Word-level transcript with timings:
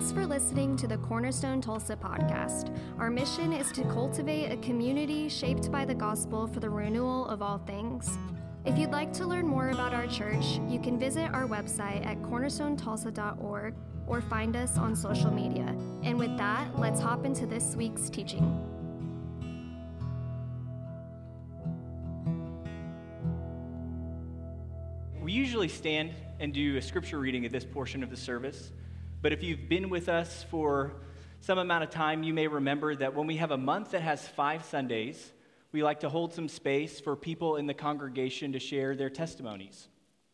Thanks 0.00 0.14
for 0.14 0.26
listening 0.26 0.78
to 0.78 0.86
the 0.86 0.96
Cornerstone 0.96 1.60
Tulsa 1.60 1.94
podcast. 1.94 2.74
Our 2.98 3.10
mission 3.10 3.52
is 3.52 3.70
to 3.72 3.82
cultivate 3.82 4.50
a 4.50 4.56
community 4.56 5.28
shaped 5.28 5.70
by 5.70 5.84
the 5.84 5.94
gospel 5.94 6.46
for 6.46 6.58
the 6.58 6.70
renewal 6.70 7.26
of 7.26 7.42
all 7.42 7.58
things. 7.58 8.16
If 8.64 8.78
you'd 8.78 8.92
like 8.92 9.12
to 9.12 9.26
learn 9.26 9.46
more 9.46 9.68
about 9.68 9.92
our 9.92 10.06
church, 10.06 10.58
you 10.66 10.80
can 10.80 10.98
visit 10.98 11.30
our 11.34 11.46
website 11.46 12.06
at 12.06 12.16
cornerstonetulsa.org 12.22 13.74
or 14.06 14.22
find 14.22 14.56
us 14.56 14.78
on 14.78 14.96
social 14.96 15.30
media. 15.30 15.76
And 16.02 16.18
with 16.18 16.34
that, 16.38 16.78
let's 16.78 16.98
hop 16.98 17.26
into 17.26 17.44
this 17.44 17.76
week's 17.76 18.08
teaching. 18.08 18.58
We 25.20 25.32
usually 25.32 25.68
stand 25.68 26.14
and 26.38 26.54
do 26.54 26.78
a 26.78 26.82
scripture 26.82 27.18
reading 27.18 27.44
at 27.44 27.52
this 27.52 27.66
portion 27.66 28.02
of 28.02 28.08
the 28.08 28.16
service. 28.16 28.72
But 29.22 29.34
if 29.34 29.42
you've 29.42 29.68
been 29.68 29.90
with 29.90 30.08
us 30.08 30.46
for 30.50 30.94
some 31.40 31.58
amount 31.58 31.84
of 31.84 31.90
time, 31.90 32.22
you 32.22 32.32
may 32.32 32.46
remember 32.46 32.96
that 32.96 33.14
when 33.14 33.26
we 33.26 33.36
have 33.36 33.50
a 33.50 33.58
month 33.58 33.90
that 33.90 34.00
has 34.00 34.26
five 34.26 34.64
Sundays, 34.64 35.32
we 35.72 35.82
like 35.82 36.00
to 36.00 36.08
hold 36.08 36.32
some 36.32 36.48
space 36.48 37.00
for 37.00 37.14
people 37.16 37.56
in 37.56 37.66
the 37.66 37.74
congregation 37.74 38.52
to 38.52 38.58
share 38.58 38.96
their 38.96 39.10
testimonies. 39.10 39.88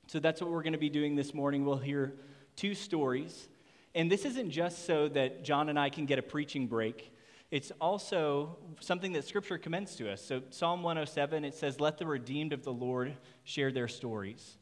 So 0.06 0.20
that's 0.20 0.40
what 0.40 0.52
we're 0.52 0.62
going 0.62 0.72
to 0.72 0.78
be 0.78 0.88
doing 0.88 1.16
this 1.16 1.34
morning. 1.34 1.64
We'll 1.64 1.78
hear 1.78 2.14
two 2.54 2.74
stories. 2.74 3.48
And 3.96 4.08
this 4.10 4.24
isn't 4.24 4.50
just 4.50 4.86
so 4.86 5.08
that 5.08 5.42
John 5.42 5.68
and 5.68 5.78
I 5.78 5.90
can 5.90 6.06
get 6.06 6.20
a 6.20 6.22
preaching 6.22 6.68
break. 6.68 7.12
It's 7.50 7.72
also 7.80 8.56
something 8.78 9.12
that 9.14 9.24
Scripture 9.24 9.58
commends 9.58 9.96
to 9.96 10.12
us. 10.12 10.22
So, 10.24 10.42
Psalm 10.50 10.84
107, 10.84 11.44
it 11.44 11.54
says, 11.54 11.80
Let 11.80 11.98
the 11.98 12.06
redeemed 12.06 12.52
of 12.52 12.62
the 12.62 12.72
Lord 12.72 13.16
share 13.42 13.72
their 13.72 13.88
stories. 13.88 14.58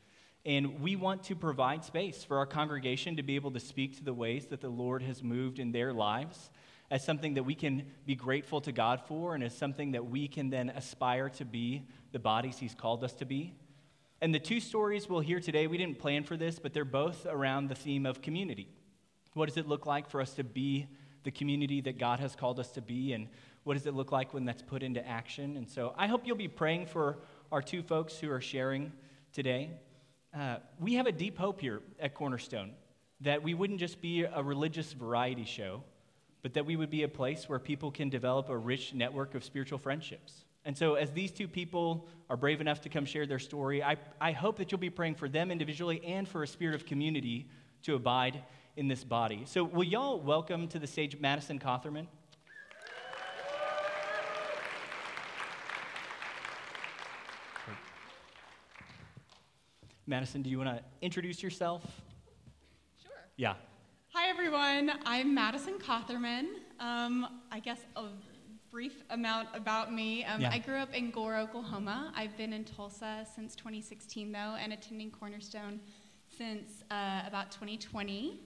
And 0.46 0.80
we 0.80 0.94
want 0.94 1.24
to 1.24 1.36
provide 1.36 1.84
space 1.84 2.22
for 2.22 2.36
our 2.36 2.46
congregation 2.46 3.16
to 3.16 3.22
be 3.22 3.36
able 3.36 3.50
to 3.52 3.60
speak 3.60 3.96
to 3.96 4.04
the 4.04 4.12
ways 4.12 4.46
that 4.46 4.60
the 4.60 4.68
Lord 4.68 5.02
has 5.02 5.22
moved 5.22 5.58
in 5.58 5.72
their 5.72 5.92
lives 5.92 6.50
as 6.90 7.02
something 7.02 7.34
that 7.34 7.44
we 7.44 7.54
can 7.54 7.86
be 8.04 8.14
grateful 8.14 8.60
to 8.60 8.70
God 8.70 9.00
for 9.06 9.34
and 9.34 9.42
as 9.42 9.56
something 9.56 9.92
that 9.92 10.06
we 10.06 10.28
can 10.28 10.50
then 10.50 10.68
aspire 10.70 11.30
to 11.30 11.44
be 11.44 11.86
the 12.12 12.18
bodies 12.18 12.58
He's 12.58 12.74
called 12.74 13.02
us 13.02 13.14
to 13.14 13.24
be. 13.24 13.54
And 14.20 14.34
the 14.34 14.38
two 14.38 14.60
stories 14.60 15.08
we'll 15.08 15.20
hear 15.20 15.40
today, 15.40 15.66
we 15.66 15.78
didn't 15.78 15.98
plan 15.98 16.24
for 16.24 16.36
this, 16.36 16.58
but 16.58 16.72
they're 16.72 16.84
both 16.84 17.26
around 17.26 17.68
the 17.68 17.74
theme 17.74 18.06
of 18.06 18.22
community. 18.22 18.68
What 19.32 19.48
does 19.48 19.56
it 19.56 19.66
look 19.66 19.86
like 19.86 20.08
for 20.08 20.20
us 20.20 20.34
to 20.34 20.44
be 20.44 20.86
the 21.24 21.30
community 21.30 21.80
that 21.80 21.98
God 21.98 22.20
has 22.20 22.36
called 22.36 22.60
us 22.60 22.70
to 22.72 22.82
be? 22.82 23.12
And 23.12 23.28
what 23.64 23.74
does 23.74 23.86
it 23.86 23.94
look 23.94 24.12
like 24.12 24.32
when 24.32 24.44
that's 24.44 24.62
put 24.62 24.82
into 24.82 25.06
action? 25.06 25.56
And 25.56 25.68
so 25.68 25.94
I 25.96 26.06
hope 26.06 26.26
you'll 26.26 26.36
be 26.36 26.48
praying 26.48 26.86
for 26.86 27.18
our 27.50 27.62
two 27.62 27.82
folks 27.82 28.18
who 28.18 28.30
are 28.30 28.40
sharing 28.40 28.92
today. 29.32 29.70
Uh, 30.34 30.56
we 30.80 30.94
have 30.94 31.06
a 31.06 31.12
deep 31.12 31.38
hope 31.38 31.60
here 31.60 31.80
at 32.00 32.12
Cornerstone 32.12 32.72
that 33.20 33.40
we 33.44 33.54
wouldn't 33.54 33.78
just 33.78 34.00
be 34.00 34.24
a 34.24 34.42
religious 34.42 34.92
variety 34.92 35.44
show, 35.44 35.80
but 36.42 36.54
that 36.54 36.66
we 36.66 36.74
would 36.74 36.90
be 36.90 37.04
a 37.04 37.08
place 37.08 37.48
where 37.48 37.60
people 37.60 37.92
can 37.92 38.08
develop 38.08 38.48
a 38.48 38.56
rich 38.56 38.92
network 38.94 39.36
of 39.36 39.44
spiritual 39.44 39.78
friendships. 39.78 40.44
And 40.64 40.76
so, 40.76 40.94
as 40.94 41.12
these 41.12 41.30
two 41.30 41.46
people 41.46 42.08
are 42.28 42.36
brave 42.36 42.60
enough 42.60 42.80
to 42.80 42.88
come 42.88 43.04
share 43.04 43.26
their 43.26 43.38
story, 43.38 43.80
I, 43.80 43.96
I 44.20 44.32
hope 44.32 44.56
that 44.56 44.72
you'll 44.72 44.80
be 44.80 44.90
praying 44.90 45.14
for 45.14 45.28
them 45.28 45.52
individually 45.52 46.04
and 46.04 46.26
for 46.26 46.42
a 46.42 46.48
spirit 46.48 46.74
of 46.74 46.84
community 46.84 47.46
to 47.82 47.94
abide 47.94 48.42
in 48.76 48.88
this 48.88 49.04
body. 49.04 49.42
So, 49.44 49.62
will 49.62 49.84
y'all 49.84 50.18
welcome 50.18 50.66
to 50.68 50.80
the 50.80 50.86
stage 50.88 51.16
Madison 51.20 51.60
Cotherman? 51.60 52.08
Madison, 60.06 60.42
do 60.42 60.50
you 60.50 60.58
want 60.58 60.68
to 60.68 60.82
introduce 61.00 61.42
yourself? 61.42 61.82
Sure. 63.02 63.12
Yeah. 63.36 63.54
Hi, 64.12 64.28
everyone. 64.28 64.92
I'm 65.06 65.34
Madison 65.34 65.78
Cotherman. 65.78 66.46
Um, 66.78 67.40
I 67.50 67.58
guess 67.58 67.80
a 67.96 68.04
brief 68.70 69.02
amount 69.08 69.48
about 69.54 69.92
me. 69.94 70.24
Um, 70.24 70.42
Yeah. 70.42 70.50
I 70.52 70.58
grew 70.58 70.76
up 70.76 70.92
in 70.94 71.10
Gore, 71.10 71.36
Oklahoma. 71.36 72.12
I've 72.14 72.36
been 72.36 72.52
in 72.52 72.64
Tulsa 72.64 73.26
since 73.34 73.54
2016, 73.54 74.30
though, 74.30 74.56
and 74.60 74.74
attending 74.74 75.10
Cornerstone 75.10 75.80
since 76.28 76.82
uh, 76.90 77.22
about 77.26 77.50
2020. 77.50 78.40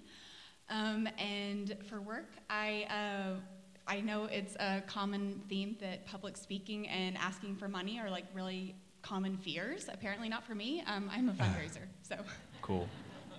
Um, 0.71 1.09
and 1.19 1.77
for 1.89 2.01
work, 2.01 2.29
I 2.49 2.87
uh, 2.89 3.41
I 3.89 4.01
know 4.01 4.27
it's 4.27 4.55
a 4.57 4.83
common 4.87 5.41
theme 5.49 5.77
that 5.81 6.07
public 6.07 6.37
speaking 6.37 6.87
and 6.89 7.17
asking 7.17 7.57
for 7.57 7.69
money 7.69 7.99
are 7.99 8.11
like 8.11 8.27
really 8.35 8.77
common 9.09 9.39
fears. 9.39 9.89
Apparently, 9.91 10.29
not 10.29 10.45
for 10.45 10.55
me. 10.55 10.83
Um, 10.87 11.11
I'm 11.11 11.31
a 11.31 11.33
fundraiser, 11.33 11.87
so. 12.03 12.17
Cool. 12.61 12.87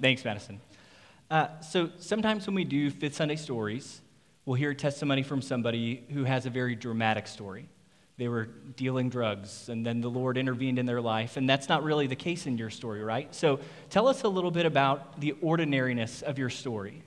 Thanks, 0.01 0.25
Madison. 0.25 0.59
Uh, 1.29 1.47
so 1.61 1.91
sometimes 1.99 2.47
when 2.47 2.55
we 2.55 2.63
do 2.63 2.89
Fifth 2.89 3.15
Sunday 3.15 3.35
stories, 3.35 4.01
we'll 4.45 4.55
hear 4.55 4.73
testimony 4.73 5.21
from 5.21 5.43
somebody 5.43 6.03
who 6.11 6.23
has 6.23 6.47
a 6.47 6.49
very 6.49 6.73
dramatic 6.73 7.27
story. 7.27 7.69
They 8.17 8.27
were 8.27 8.45
dealing 8.75 9.09
drugs, 9.09 9.69
and 9.69 9.85
then 9.85 10.01
the 10.01 10.09
Lord 10.09 10.37
intervened 10.37 10.79
in 10.79 10.87
their 10.87 11.01
life, 11.01 11.37
and 11.37 11.47
that's 11.47 11.69
not 11.69 11.83
really 11.83 12.07
the 12.07 12.15
case 12.15 12.47
in 12.47 12.57
your 12.57 12.71
story, 12.71 13.03
right? 13.03 13.33
So 13.33 13.59
tell 13.91 14.07
us 14.07 14.23
a 14.23 14.27
little 14.27 14.51
bit 14.51 14.65
about 14.65 15.21
the 15.21 15.35
ordinariness 15.41 16.23
of 16.23 16.39
your 16.39 16.49
story. 16.49 17.03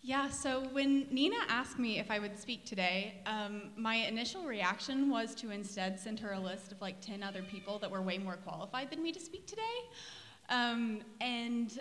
Yeah, 0.00 0.30
so 0.30 0.62
when 0.72 1.06
Nina 1.10 1.36
asked 1.48 1.78
me 1.78 1.98
if 1.98 2.10
I 2.10 2.18
would 2.20 2.38
speak 2.38 2.64
today, 2.64 3.14
um, 3.26 3.70
my 3.76 3.96
initial 3.96 4.44
reaction 4.44 5.10
was 5.10 5.34
to 5.36 5.50
instead 5.50 5.98
send 5.98 6.20
her 6.20 6.32
a 6.32 6.38
list 6.40 6.70
of 6.70 6.80
like 6.80 7.00
10 7.00 7.22
other 7.22 7.42
people 7.42 7.78
that 7.80 7.90
were 7.90 8.00
way 8.00 8.16
more 8.16 8.36
qualified 8.36 8.90
than 8.90 9.02
me 9.02 9.10
to 9.12 9.20
speak 9.20 9.46
today. 9.46 9.62
Um, 10.50 11.00
and 11.20 11.80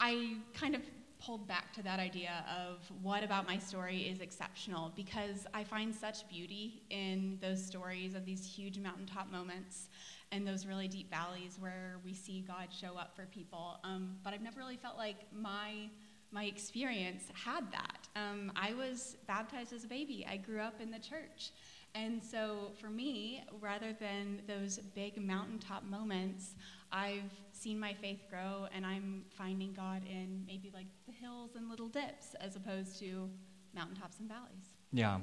I 0.00 0.36
kind 0.54 0.74
of 0.74 0.80
pulled 1.20 1.46
back 1.46 1.70
to 1.74 1.82
that 1.82 2.00
idea 2.00 2.44
of 2.58 2.78
what 3.02 3.22
about 3.22 3.46
my 3.46 3.58
story 3.58 4.02
is 4.02 4.20
exceptional 4.20 4.90
because 4.96 5.46
I 5.52 5.62
find 5.62 5.94
such 5.94 6.26
beauty 6.30 6.82
in 6.88 7.36
those 7.42 7.62
stories 7.62 8.14
of 8.14 8.24
these 8.24 8.44
huge 8.44 8.78
mountaintop 8.78 9.30
moments 9.30 9.90
and 10.32 10.46
those 10.46 10.64
really 10.64 10.88
deep 10.88 11.10
valleys 11.10 11.58
where 11.60 11.98
we 12.06 12.14
see 12.14 12.40
God 12.40 12.68
show 12.70 12.96
up 12.96 13.14
for 13.14 13.26
people. 13.26 13.78
Um, 13.84 14.16
but 14.24 14.32
I've 14.32 14.40
never 14.40 14.58
really 14.58 14.78
felt 14.78 14.96
like 14.96 15.16
my 15.30 15.90
my 16.32 16.44
experience 16.44 17.24
had 17.34 17.70
that. 17.72 18.08
Um, 18.16 18.52
I 18.56 18.74
was 18.74 19.16
baptized 19.26 19.72
as 19.72 19.84
a 19.84 19.88
baby. 19.88 20.26
I 20.28 20.36
grew 20.36 20.60
up 20.60 20.80
in 20.80 20.90
the 20.90 20.98
church. 20.98 21.52
And 21.94 22.22
so 22.22 22.70
for 22.80 22.88
me, 22.88 23.42
rather 23.60 23.92
than 23.98 24.42
those 24.46 24.78
big 24.94 25.20
mountaintop 25.20 25.84
moments, 25.84 26.54
I've 26.92 27.32
seen 27.52 27.80
my 27.80 27.94
faith 27.94 28.20
grow 28.30 28.66
and 28.74 28.86
I'm 28.86 29.24
finding 29.30 29.72
God 29.72 30.02
in 30.08 30.44
maybe 30.46 30.70
like 30.72 30.86
the 31.06 31.12
hills 31.12 31.50
and 31.56 31.68
little 31.68 31.88
dips 31.88 32.34
as 32.40 32.56
opposed 32.56 32.98
to 33.00 33.28
mountaintops 33.74 34.20
and 34.20 34.28
valleys. 34.28 34.76
Yeah. 34.92 35.18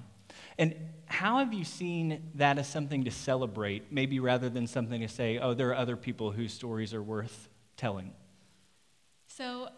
And 0.58 0.76
how 1.06 1.40
have 1.40 1.54
you 1.54 1.64
seen 1.64 2.32
that 2.36 2.58
as 2.58 2.68
something 2.68 3.06
to 3.06 3.12
celebrate, 3.12 3.92
maybe 3.92 4.20
rather 4.20 4.50
than 4.50 4.68
something 4.68 5.02
to 5.02 5.08
say, 5.08 5.38
oh, 5.38 5.54
there 5.54 5.70
are 5.70 5.76
other 5.76 5.96
people 5.96 6.32
whose 6.32 6.54
stories 6.54 6.94
are 6.94 7.04
worth 7.04 7.50
telling? 7.78 8.12
So 9.28 9.70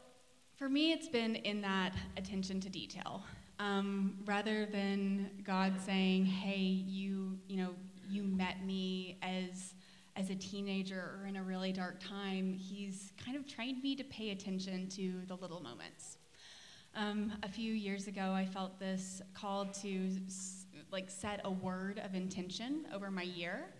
for 0.60 0.68
me, 0.68 0.92
it's 0.92 1.08
been 1.08 1.36
in 1.36 1.62
that 1.62 1.96
attention 2.18 2.60
to 2.60 2.70
detail. 2.70 3.24
Um, 3.60 4.18
rather 4.26 4.66
than 4.66 5.32
God 5.46 5.80
saying, 5.80 6.26
"Hey, 6.26 6.60
you, 6.60 7.40
you 7.48 7.56
know, 7.56 7.74
you 8.10 8.24
met 8.24 8.66
me 8.66 9.18
as 9.22 9.74
as 10.18 10.30
a 10.30 10.36
teenager 10.36 11.18
or 11.18 11.28
in 11.28 11.38
a 11.38 11.44
really 11.44 11.72
dark 11.72 12.02
time," 12.02 12.54
He's 12.54 13.14
kind 13.24 13.38
of 13.38 13.48
trained 13.48 13.82
me 13.82 13.96
to 13.96 14.04
pay 14.04 14.32
attention 14.32 14.90
to 14.90 15.22
the 15.28 15.36
little 15.36 15.62
moments. 15.62 16.18
Um, 16.94 17.32
a 17.44 17.50
few 17.50 17.72
years 17.72 18.08
ago, 18.08 18.34
I 18.34 18.46
felt 18.46 18.80
this 18.80 19.22
call 19.34 19.66
to 19.66 20.12
like 20.92 21.10
set 21.10 21.40
a 21.46 21.52
word 21.52 22.02
of 22.04 22.16
intention 22.16 22.86
over 22.94 23.10
my 23.10 23.24
year. 23.24 23.74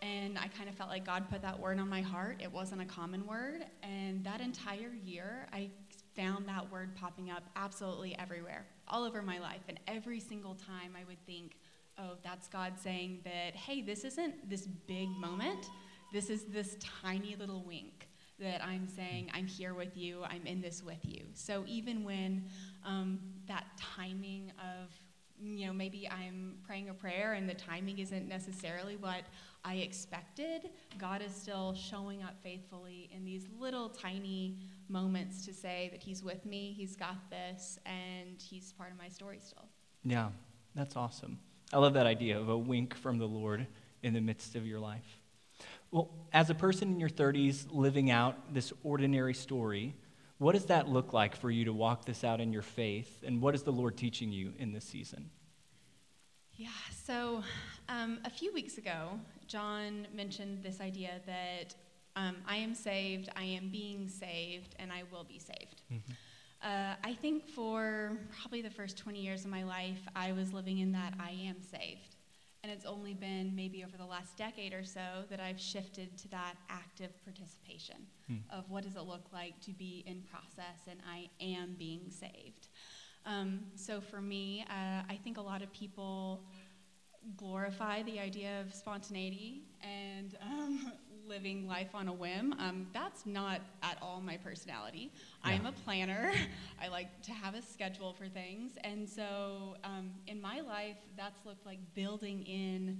And 0.00 0.38
I 0.38 0.48
kind 0.48 0.68
of 0.68 0.74
felt 0.74 0.90
like 0.90 1.04
God 1.04 1.30
put 1.30 1.40
that 1.42 1.58
word 1.58 1.78
on 1.78 1.88
my 1.88 2.02
heart. 2.02 2.40
It 2.42 2.52
wasn't 2.52 2.82
a 2.82 2.84
common 2.84 3.26
word. 3.26 3.64
And 3.82 4.22
that 4.24 4.40
entire 4.40 4.92
year, 5.02 5.46
I 5.52 5.70
found 6.16 6.48
that 6.48 6.70
word 6.70 6.94
popping 6.94 7.30
up 7.30 7.44
absolutely 7.56 8.16
everywhere, 8.18 8.66
all 8.88 9.04
over 9.04 9.22
my 9.22 9.38
life. 9.38 9.62
And 9.68 9.78
every 9.86 10.20
single 10.20 10.54
time 10.54 10.96
I 11.00 11.04
would 11.04 11.24
think, 11.26 11.56
oh, 11.98 12.12
that's 12.22 12.48
God 12.48 12.74
saying 12.82 13.20
that, 13.24 13.54
hey, 13.54 13.82
this 13.82 14.04
isn't 14.04 14.48
this 14.48 14.66
big 14.66 15.08
moment. 15.08 15.66
This 16.12 16.30
is 16.30 16.44
this 16.44 16.76
tiny 17.02 17.36
little 17.38 17.64
wink 17.66 18.08
that 18.38 18.64
I'm 18.64 18.88
saying, 18.88 19.30
I'm 19.32 19.46
here 19.46 19.74
with 19.74 19.96
you, 19.96 20.22
I'm 20.24 20.46
in 20.46 20.60
this 20.60 20.82
with 20.82 21.04
you. 21.04 21.24
So 21.34 21.64
even 21.66 22.04
when 22.04 22.44
um, 22.84 23.20
that 23.46 23.64
timing 23.76 24.52
of, 24.58 24.90
you 25.40 25.66
know, 25.66 25.72
maybe 25.72 26.08
I'm 26.10 26.56
praying 26.66 26.88
a 26.88 26.94
prayer 26.94 27.34
and 27.34 27.48
the 27.48 27.54
timing 27.54 27.98
isn't 27.98 28.28
necessarily 28.28 28.96
what 28.96 29.22
I 29.64 29.76
expected, 29.76 30.70
God 30.98 31.22
is 31.22 31.34
still 31.34 31.74
showing 31.74 32.22
up 32.22 32.34
faithfully 32.42 33.08
in 33.14 33.24
these 33.24 33.46
little 33.58 33.88
tiny 33.88 34.58
moments 34.88 35.44
to 35.46 35.52
say 35.54 35.88
that 35.92 36.02
He's 36.02 36.22
with 36.22 36.44
me, 36.46 36.74
He's 36.76 36.96
got 36.96 37.30
this, 37.30 37.78
and 37.86 38.40
He's 38.40 38.72
part 38.72 38.92
of 38.92 38.98
my 38.98 39.08
story 39.08 39.38
still. 39.40 39.64
Yeah, 40.04 40.28
that's 40.74 40.96
awesome. 40.96 41.38
I 41.72 41.78
love 41.78 41.94
that 41.94 42.06
idea 42.06 42.38
of 42.38 42.48
a 42.48 42.58
wink 42.58 42.94
from 42.94 43.18
the 43.18 43.26
Lord 43.26 43.66
in 44.02 44.12
the 44.14 44.20
midst 44.20 44.54
of 44.54 44.66
your 44.66 44.80
life. 44.80 45.20
Well, 45.90 46.10
as 46.32 46.50
a 46.50 46.54
person 46.54 46.88
in 46.90 47.00
your 47.00 47.08
30s 47.08 47.66
living 47.70 48.10
out 48.10 48.52
this 48.52 48.72
ordinary 48.82 49.34
story, 49.34 49.94
What 50.38 50.52
does 50.52 50.66
that 50.66 50.88
look 50.88 51.12
like 51.12 51.36
for 51.36 51.50
you 51.50 51.64
to 51.66 51.72
walk 51.72 52.04
this 52.04 52.24
out 52.24 52.40
in 52.40 52.52
your 52.52 52.62
faith? 52.62 53.22
And 53.24 53.40
what 53.40 53.54
is 53.54 53.62
the 53.62 53.72
Lord 53.72 53.96
teaching 53.96 54.32
you 54.32 54.52
in 54.58 54.72
this 54.72 54.84
season? 54.84 55.30
Yeah, 56.56 56.68
so 57.06 57.42
um, 57.88 58.18
a 58.24 58.30
few 58.30 58.52
weeks 58.52 58.76
ago, 58.78 59.18
John 59.46 60.06
mentioned 60.14 60.62
this 60.62 60.80
idea 60.80 61.20
that 61.26 61.74
um, 62.16 62.36
I 62.46 62.56
am 62.56 62.74
saved, 62.74 63.28
I 63.36 63.44
am 63.44 63.70
being 63.70 64.08
saved, 64.08 64.74
and 64.78 64.92
I 64.92 65.02
will 65.10 65.24
be 65.24 65.38
saved. 65.38 65.82
Mm-hmm. 65.92 66.12
Uh, 66.62 66.94
I 67.04 67.12
think 67.14 67.46
for 67.46 68.16
probably 68.40 68.62
the 68.62 68.70
first 68.70 68.96
20 68.96 69.20
years 69.20 69.44
of 69.44 69.50
my 69.50 69.64
life, 69.64 70.00
I 70.16 70.32
was 70.32 70.52
living 70.52 70.78
in 70.78 70.92
that 70.92 71.14
I 71.20 71.30
am 71.30 71.56
saved. 71.60 72.16
And 72.62 72.72
it's 72.72 72.86
only 72.86 73.12
been 73.12 73.54
maybe 73.54 73.84
over 73.84 73.98
the 73.98 74.06
last 74.06 74.38
decade 74.38 74.72
or 74.72 74.84
so 74.84 75.24
that 75.28 75.38
I've 75.38 75.60
shifted 75.60 76.16
to 76.16 76.28
that 76.28 76.54
active 76.70 77.10
participation 77.22 77.96
hmm. 78.26 78.36
of 78.48 78.70
what 78.70 78.84
does 78.84 78.96
it 78.96 79.02
look 79.02 79.26
like 79.30 79.60
to 79.66 79.72
be 79.72 80.02
in 80.06 80.22
process 80.22 80.80
and 80.90 80.98
I 81.06 81.28
am 81.44 81.76
being 81.78 82.08
saved. 82.08 82.68
Um, 83.26 83.60
so 83.74 84.00
for 84.00 84.22
me, 84.22 84.64
uh, 84.70 85.02
I 85.06 85.18
think 85.22 85.36
a 85.36 85.42
lot 85.42 85.60
of 85.60 85.70
people 85.74 86.40
glorify 87.36 88.02
the 88.02 88.18
idea 88.18 88.60
of 88.60 88.72
spontaneity 88.72 89.64
and 89.82 90.36
um, 90.42 90.92
living 91.28 91.66
life 91.66 91.94
on 91.94 92.08
a 92.08 92.12
whim. 92.12 92.54
Um, 92.58 92.86
that's 92.92 93.26
not 93.26 93.60
at 93.82 93.98
all 94.02 94.20
my 94.20 94.36
personality. 94.36 95.12
Yeah. 95.44 95.52
I'm 95.52 95.66
a 95.66 95.72
planner. 95.72 96.32
I 96.82 96.88
like 96.88 97.22
to 97.22 97.32
have 97.32 97.54
a 97.54 97.62
schedule 97.62 98.12
for 98.12 98.26
things. 98.26 98.72
And 98.82 99.08
so 99.08 99.76
um, 99.84 100.10
in 100.26 100.40
my 100.40 100.60
life, 100.60 100.96
that's 101.16 101.44
looked 101.44 101.66
like 101.66 101.78
building 101.94 102.42
in 102.42 102.98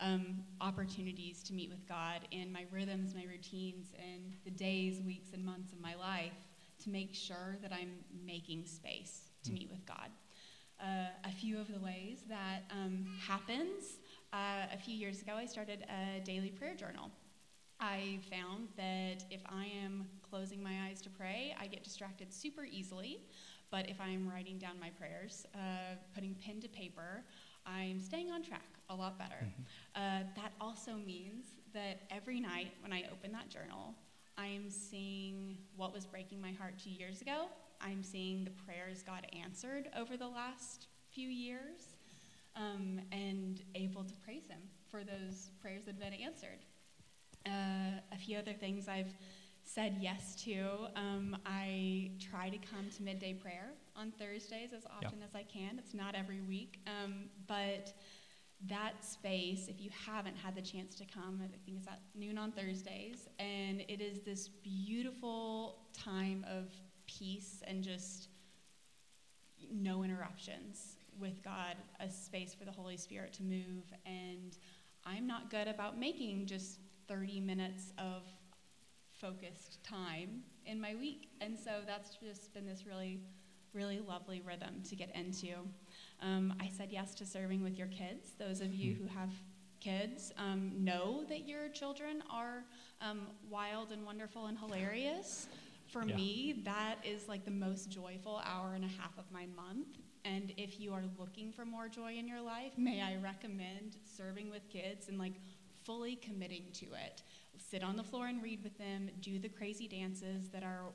um, 0.00 0.42
opportunities 0.60 1.42
to 1.44 1.52
meet 1.52 1.70
with 1.70 1.86
God 1.88 2.20
in 2.30 2.52
my 2.52 2.64
rhythms, 2.70 3.14
my 3.14 3.24
routines, 3.24 3.88
and 3.98 4.34
the 4.44 4.50
days, 4.50 5.00
weeks, 5.02 5.32
and 5.32 5.44
months 5.44 5.72
of 5.72 5.80
my 5.80 5.94
life 5.94 6.32
to 6.82 6.90
make 6.90 7.14
sure 7.14 7.56
that 7.62 7.72
I'm 7.72 7.92
making 8.26 8.66
space 8.66 9.30
to 9.44 9.50
mm. 9.50 9.54
meet 9.54 9.70
with 9.70 9.84
God. 9.86 10.10
Uh, 10.80 11.06
a 11.24 11.30
few 11.30 11.58
of 11.58 11.72
the 11.72 11.80
ways 11.80 12.24
that 12.28 12.64
um, 12.70 13.06
happens. 13.26 13.98
Uh, 14.32 14.66
a 14.72 14.76
few 14.76 14.94
years 14.94 15.22
ago, 15.22 15.34
I 15.36 15.46
started 15.46 15.86
a 15.88 16.20
daily 16.24 16.50
prayer 16.50 16.74
journal. 16.74 17.10
I 17.84 18.18
found 18.30 18.68
that 18.78 19.24
if 19.30 19.42
I 19.46 19.66
am 19.84 20.06
closing 20.30 20.62
my 20.62 20.72
eyes 20.88 21.02
to 21.02 21.10
pray, 21.10 21.54
I 21.60 21.66
get 21.66 21.84
distracted 21.84 22.32
super 22.32 22.64
easily. 22.64 23.20
But 23.70 23.90
if 23.90 24.00
I'm 24.00 24.26
writing 24.26 24.56
down 24.58 24.80
my 24.80 24.88
prayers, 24.88 25.44
uh, 25.54 25.96
putting 26.14 26.34
pen 26.34 26.60
to 26.62 26.68
paper, 26.68 27.22
I'm 27.66 28.00
staying 28.00 28.30
on 28.30 28.42
track 28.42 28.64
a 28.88 28.94
lot 28.94 29.18
better. 29.18 29.44
Mm-hmm. 29.44 29.62
Uh, 29.96 30.22
that 30.34 30.52
also 30.62 30.92
means 30.94 31.44
that 31.74 32.02
every 32.10 32.40
night 32.40 32.72
when 32.80 32.92
I 32.92 33.04
open 33.12 33.32
that 33.32 33.50
journal, 33.50 33.94
I'm 34.38 34.70
seeing 34.70 35.58
what 35.76 35.92
was 35.92 36.06
breaking 36.06 36.40
my 36.40 36.52
heart 36.52 36.74
two 36.82 36.90
years 36.90 37.20
ago. 37.20 37.48
I'm 37.82 38.02
seeing 38.02 38.44
the 38.44 38.50
prayers 38.64 39.02
God 39.02 39.26
answered 39.38 39.90
over 39.98 40.16
the 40.16 40.28
last 40.28 40.86
few 41.10 41.28
years 41.28 41.96
um, 42.56 43.00
and 43.12 43.62
able 43.74 44.04
to 44.04 44.14
praise 44.24 44.46
Him 44.48 44.60
for 44.90 45.04
those 45.04 45.50
prayers 45.60 45.84
that 45.84 45.96
have 45.96 46.00
been 46.00 46.14
answered. 46.14 46.64
Uh, 47.46 48.00
a 48.12 48.16
few 48.16 48.38
other 48.38 48.54
things 48.54 48.88
I've 48.88 49.14
said 49.64 49.96
yes 50.00 50.34
to. 50.44 50.88
Um, 50.96 51.36
I 51.44 52.10
try 52.20 52.48
to 52.48 52.58
come 52.58 52.90
to 52.96 53.02
midday 53.02 53.34
prayer 53.34 53.72
on 53.96 54.12
Thursdays 54.12 54.72
as 54.72 54.84
often 54.86 55.22
as 55.22 55.34
I 55.34 55.42
can. 55.42 55.78
It's 55.78 55.94
not 55.94 56.14
every 56.14 56.40
week, 56.40 56.80
um, 56.86 57.24
but 57.46 57.92
that 58.66 59.04
space, 59.04 59.68
if 59.68 59.80
you 59.80 59.90
haven't 60.06 60.36
had 60.36 60.54
the 60.54 60.62
chance 60.62 60.94
to 60.96 61.04
come, 61.04 61.40
I 61.42 61.48
think 61.66 61.78
it's 61.78 61.88
at 61.88 62.00
noon 62.14 62.38
on 62.38 62.52
Thursdays, 62.52 63.28
and 63.38 63.82
it 63.88 64.00
is 64.00 64.20
this 64.20 64.48
beautiful 64.48 65.80
time 65.92 66.46
of 66.48 66.68
peace 67.06 67.62
and 67.66 67.82
just 67.82 68.28
no 69.70 70.02
interruptions 70.02 70.96
with 71.20 71.42
God, 71.42 71.76
a 72.00 72.10
space 72.10 72.54
for 72.54 72.64
the 72.64 72.72
Holy 72.72 72.96
Spirit 72.96 73.32
to 73.34 73.42
move. 73.42 73.92
And 74.06 74.56
I'm 75.04 75.26
not 75.26 75.50
good 75.50 75.68
about 75.68 75.98
making 75.98 76.46
just 76.46 76.78
30 77.08 77.40
minutes 77.40 77.92
of 77.98 78.22
focused 79.12 79.82
time 79.84 80.42
in 80.66 80.80
my 80.80 80.94
week. 80.94 81.28
And 81.40 81.58
so 81.58 81.80
that's 81.86 82.16
just 82.16 82.52
been 82.54 82.66
this 82.66 82.84
really, 82.86 83.20
really 83.72 84.00
lovely 84.00 84.42
rhythm 84.46 84.82
to 84.88 84.96
get 84.96 85.14
into. 85.14 85.54
Um, 86.20 86.54
I 86.60 86.68
said 86.68 86.88
yes 86.90 87.14
to 87.16 87.26
serving 87.26 87.62
with 87.62 87.78
your 87.78 87.88
kids. 87.88 88.32
Those 88.38 88.60
of 88.60 88.74
you 88.74 88.94
who 88.94 89.06
have 89.06 89.30
kids 89.80 90.32
um, 90.38 90.72
know 90.78 91.24
that 91.28 91.46
your 91.46 91.68
children 91.68 92.22
are 92.30 92.64
um, 93.00 93.26
wild 93.50 93.92
and 93.92 94.04
wonderful 94.04 94.46
and 94.46 94.58
hilarious. 94.58 95.48
For 95.86 96.04
yeah. 96.04 96.16
me, 96.16 96.62
that 96.64 96.96
is 97.04 97.28
like 97.28 97.44
the 97.44 97.50
most 97.50 97.90
joyful 97.90 98.40
hour 98.44 98.74
and 98.74 98.84
a 98.84 98.88
half 98.88 99.16
of 99.18 99.24
my 99.30 99.46
month. 99.54 99.98
And 100.24 100.52
if 100.56 100.80
you 100.80 100.94
are 100.94 101.04
looking 101.18 101.52
for 101.52 101.66
more 101.66 101.88
joy 101.88 102.14
in 102.14 102.26
your 102.26 102.40
life, 102.40 102.72
may 102.78 103.02
I 103.02 103.16
recommend 103.22 103.98
serving 104.16 104.50
with 104.50 104.66
kids 104.70 105.08
and 105.08 105.18
like 105.18 105.34
fully 105.84 106.16
committing 106.16 106.64
to 106.74 106.86
it. 106.86 107.22
Sit 107.56 107.84
on 107.84 107.96
the 107.96 108.02
floor 108.02 108.26
and 108.26 108.42
read 108.42 108.62
with 108.62 108.76
them, 108.78 109.08
do 109.20 109.38
the 109.38 109.48
crazy 109.48 109.86
dances 109.86 110.48
that 110.48 110.62
are 110.62 110.86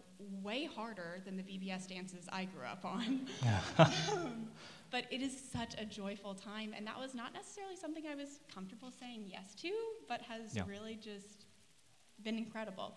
way 0.41 0.65
harder 0.65 1.21
than 1.25 1.37
the 1.37 1.43
VBS 1.43 1.87
dances 1.87 2.27
I 2.31 2.45
grew 2.45 2.65
up 2.65 2.83
on. 2.83 3.27
um, 4.11 4.47
but 4.91 5.05
it 5.11 5.21
is 5.21 5.35
such 5.51 5.75
a 5.79 5.85
joyful 5.85 6.33
time, 6.33 6.73
and 6.75 6.85
that 6.85 6.99
was 6.99 7.13
not 7.13 7.33
necessarily 7.33 7.75
something 7.75 8.03
I 8.11 8.15
was 8.15 8.39
comfortable 8.53 8.91
saying 8.99 9.25
yes 9.27 9.55
to, 9.61 9.71
but 10.07 10.21
has 10.21 10.55
yeah. 10.55 10.63
really 10.67 10.95
just 10.95 11.45
been 12.23 12.37
incredible. 12.37 12.93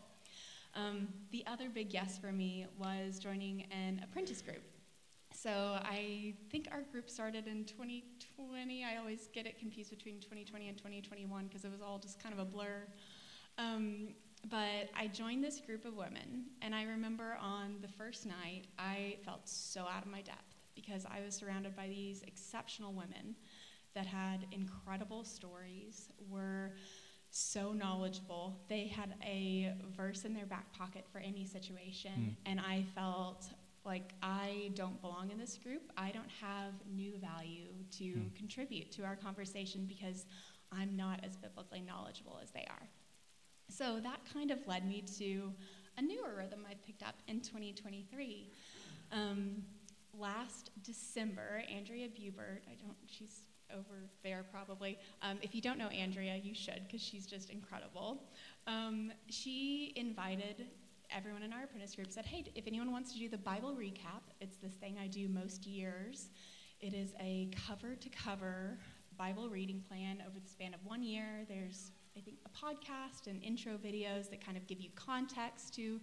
Um, 0.75 1.09
the 1.31 1.45
other 1.47 1.69
big 1.69 1.93
yes 1.93 2.19
for 2.19 2.33
me 2.33 2.67
was 2.79 3.19
joining 3.19 3.67
an 3.71 4.01
apprentice 4.03 4.41
group. 4.41 4.63
So 5.35 5.79
I 5.83 6.35
think 6.51 6.69
our 6.71 6.83
group 6.83 7.09
started 7.11 7.47
in 7.47 7.65
2020. 7.65 8.85
I 8.85 8.97
always 8.99 9.29
get 9.33 9.47
it 9.47 9.59
confused 9.59 9.91
between 9.91 10.21
2020 10.21 10.69
and 10.69 10.77
2021 10.77 11.47
because 11.47 11.65
it 11.65 11.71
was 11.71 11.81
all 11.81 11.99
just 11.99 12.23
kind 12.23 12.33
of 12.33 12.39
a 12.39 12.45
blur. 12.45 12.87
Um, 13.59 14.09
but 14.51 14.91
I 14.97 15.07
joined 15.13 15.45
this 15.45 15.61
group 15.61 15.85
of 15.85 15.95
women, 15.95 16.47
and 16.63 16.75
I 16.75 16.83
remember 16.85 17.37
on 17.41 17.77
the 17.81 17.89
first 17.89 18.27
night, 18.27 18.65
I 18.79 19.17
felt 19.25 19.49
so 19.49 19.83
out 19.83 20.05
of 20.05 20.11
my 20.11 20.23
depth 20.23 20.57
because 20.75 21.07
I 21.07 21.21
was 21.25 21.35
surrounded 21.35 21.77
by 21.77 21.87
these 21.87 22.23
exceptional 22.23 22.93
women 22.93 23.37
that 23.95 24.07
had 24.07 24.47
incredible 24.51 25.23
stories, 25.23 26.09
were 26.29 26.73
so 27.31 27.73
knowledgeable. 27.73 28.59
They 28.69 28.87
had 28.87 29.15
a 29.25 29.75
verse 29.97 30.25
in 30.25 30.35
their 30.35 30.47
back 30.47 30.73
pocket 30.73 31.05
for 31.13 31.19
any 31.19 31.47
situation, 31.47 32.13
mm. 32.19 32.51
and 32.51 32.61
I 32.61 32.85
felt 32.95 33.47
like 33.85 34.15
I 34.23 34.71
don't 34.75 35.01
belong 35.01 35.31
in 35.31 35.39
this 35.39 35.59
group. 35.59 35.83
I 35.97 36.11
don't 36.11 36.31
have 36.41 36.73
new 36.95 37.15
value 37.19 37.69
to 37.99 38.05
mm. 38.05 38.35
contribute 38.37 38.93
to 38.93 39.05
our 39.05 39.17
conversation 39.17 39.87
because 39.87 40.27
I'm 40.71 40.97
not 40.97 41.21
as 41.25 41.37
biblically 41.37 41.81
knowledgeable 41.81 42.39
as 42.43 42.51
they 42.51 42.67
are. 42.69 42.89
So 43.69 44.01
that 44.01 44.21
kind 44.33 44.51
of 44.51 44.59
led 44.67 44.87
me 44.87 45.03
to 45.19 45.53
a 45.99 46.03
newer 46.03 46.35
rhythm 46.37 46.61
I 46.69 46.75
picked 46.87 47.03
up 47.03 47.17
in 47.29 47.41
2023. 47.41 48.51
Um, 49.13 49.63
last 50.19 50.71
December, 50.83 51.63
Andrea 51.75 52.09
Bubert, 52.09 52.61
I 52.71 52.75
don't, 52.81 52.97
she's 53.07 53.41
over 53.75 54.05
there 54.23 54.45
probably. 54.51 54.99
Um, 55.23 55.39
if 55.43 55.55
you 55.55 55.61
don't 55.61 55.79
know 55.79 55.89
Andrea, 55.89 56.37
you 56.37 56.55
should 56.55 56.83
because 56.87 57.01
she's 57.01 57.27
just 57.27 57.51
incredible. 57.51 58.23
Um, 58.67 59.13
she 59.29 59.93
invited 59.97 60.67
everyone 61.15 61.43
in 61.43 61.53
our 61.53 61.65
apprentice 61.65 61.95
group 61.95 62.11
said, 62.11 62.25
hey, 62.25 62.45
if 62.55 62.67
anyone 62.67 62.91
wants 62.91 63.13
to 63.13 63.19
do 63.19 63.29
the 63.29 63.39
Bible 63.39 63.75
recap, 63.75 64.23
it's 64.41 64.57
this 64.57 64.73
thing 64.73 64.97
I 65.03 65.07
do 65.07 65.29
most 65.29 65.67
years. 65.67 66.31
It 66.81 66.95
is 66.95 67.13
a 67.21 67.51
cover 67.67 67.95
to 67.95 68.09
cover 68.09 68.79
Bible 69.19 69.49
reading 69.49 69.83
plan 69.89 70.23
over 70.27 70.39
the 70.41 70.49
span 70.49 70.75
of 70.75 70.81
one 70.85 71.03
year. 71.03 71.45
There's, 71.49 71.93
I 72.17 72.21
think, 72.21 72.39
a 72.47 72.49
podcast 72.49 73.27
and 73.27 73.43
intro 73.43 73.75
videos 73.75 74.31
that 74.31 74.45
kind 74.45 74.57
of 74.57 74.67
give 74.67 74.81
you 74.81 74.91
context 74.95 75.75
to 75.75 76.01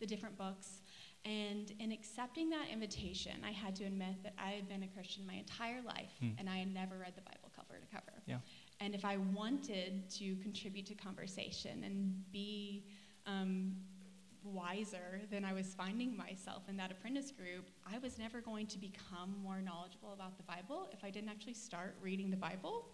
the 0.00 0.06
different 0.06 0.38
books. 0.38 0.80
And 1.24 1.72
in 1.78 1.92
accepting 1.92 2.50
that 2.50 2.66
invitation, 2.72 3.32
I 3.46 3.52
had 3.52 3.76
to 3.76 3.84
admit 3.84 4.22
that 4.24 4.34
I 4.38 4.50
had 4.50 4.68
been 4.68 4.82
a 4.82 4.88
Christian 4.88 5.26
my 5.26 5.34
entire 5.34 5.80
life 5.82 6.10
hmm. 6.18 6.30
and 6.38 6.48
I 6.48 6.56
had 6.56 6.72
never 6.72 6.98
read 6.98 7.12
the 7.14 7.22
Bible 7.22 7.50
cover 7.54 7.78
to 7.78 7.86
cover. 7.94 8.22
Yeah. 8.26 8.38
And 8.80 8.94
if 8.94 9.04
I 9.04 9.18
wanted 9.18 10.08
to 10.10 10.36
contribute 10.36 10.86
to 10.86 10.94
conversation 10.94 11.84
and 11.84 12.32
be 12.32 12.84
um, 13.26 13.76
wiser 14.44 15.20
than 15.30 15.44
I 15.44 15.52
was 15.52 15.74
finding 15.74 16.16
myself 16.16 16.62
in 16.68 16.76
that 16.76 16.90
apprentice 16.90 17.30
group, 17.30 17.70
I 17.90 17.98
was 17.98 18.18
never 18.18 18.40
going 18.40 18.66
to 18.68 18.78
become 18.78 19.34
more 19.42 19.60
knowledgeable 19.60 20.12
about 20.12 20.36
the 20.36 20.42
Bible 20.42 20.88
if 20.92 21.04
I 21.04 21.10
didn't 21.10 21.30
actually 21.30 21.54
start 21.54 21.96
reading 22.00 22.30
the 22.30 22.36
Bible. 22.36 22.86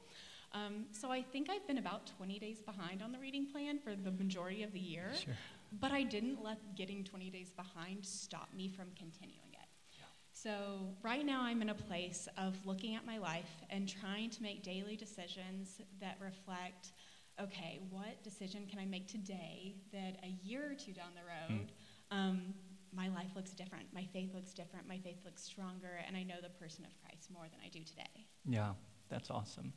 Um, 0.52 0.86
so 0.92 1.10
I 1.10 1.22
think 1.22 1.50
I've 1.50 1.66
been 1.66 1.78
about 1.78 2.10
20 2.16 2.38
days 2.38 2.62
behind 2.62 3.02
on 3.02 3.12
the 3.12 3.18
reading 3.18 3.46
plan 3.46 3.78
for 3.78 3.94
the 3.94 4.10
majority 4.10 4.62
of 4.62 4.72
the 4.72 4.80
year. 4.80 5.10
Sure. 5.22 5.34
But 5.80 5.92
I 5.92 6.02
didn't 6.02 6.42
let 6.42 6.74
getting 6.74 7.04
20 7.04 7.30
days 7.30 7.52
behind 7.52 8.04
stop 8.04 8.48
me 8.56 8.68
from 8.68 8.86
continuing 8.96 9.52
it. 9.52 9.68
Yeah. 9.98 10.04
So 10.32 10.94
right 11.02 11.26
now 11.26 11.42
I'm 11.42 11.60
in 11.60 11.68
a 11.68 11.74
place 11.74 12.28
of 12.38 12.54
looking 12.64 12.94
at 12.94 13.04
my 13.04 13.18
life 13.18 13.50
and 13.68 13.86
trying 13.86 14.30
to 14.30 14.42
make 14.42 14.62
daily 14.62 14.96
decisions 14.96 15.82
that 16.00 16.16
reflect 16.20 16.92
okay, 17.40 17.80
what 17.90 18.22
decision 18.22 18.66
can 18.68 18.78
I 18.78 18.84
make 18.84 19.06
today 19.06 19.74
that 19.92 20.18
a 20.24 20.34
year 20.42 20.70
or 20.70 20.74
two 20.74 20.92
down 20.92 21.10
the 21.14 21.54
road, 21.54 21.66
mm. 22.12 22.16
um, 22.16 22.54
my 22.92 23.08
life 23.08 23.30
looks 23.36 23.50
different. 23.50 23.86
My 23.92 24.04
faith 24.12 24.34
looks 24.34 24.52
different. 24.52 24.88
My 24.88 24.98
faith 24.98 25.18
looks 25.24 25.42
stronger, 25.42 26.00
and 26.06 26.16
I 26.16 26.22
know 26.22 26.36
the 26.42 26.48
person 26.48 26.84
of 26.84 26.90
Christ 27.02 27.30
more 27.30 27.44
than 27.44 27.60
I 27.64 27.68
do 27.68 27.80
today. 27.80 28.26
Yeah, 28.44 28.72
that's 29.08 29.30
awesome. 29.30 29.72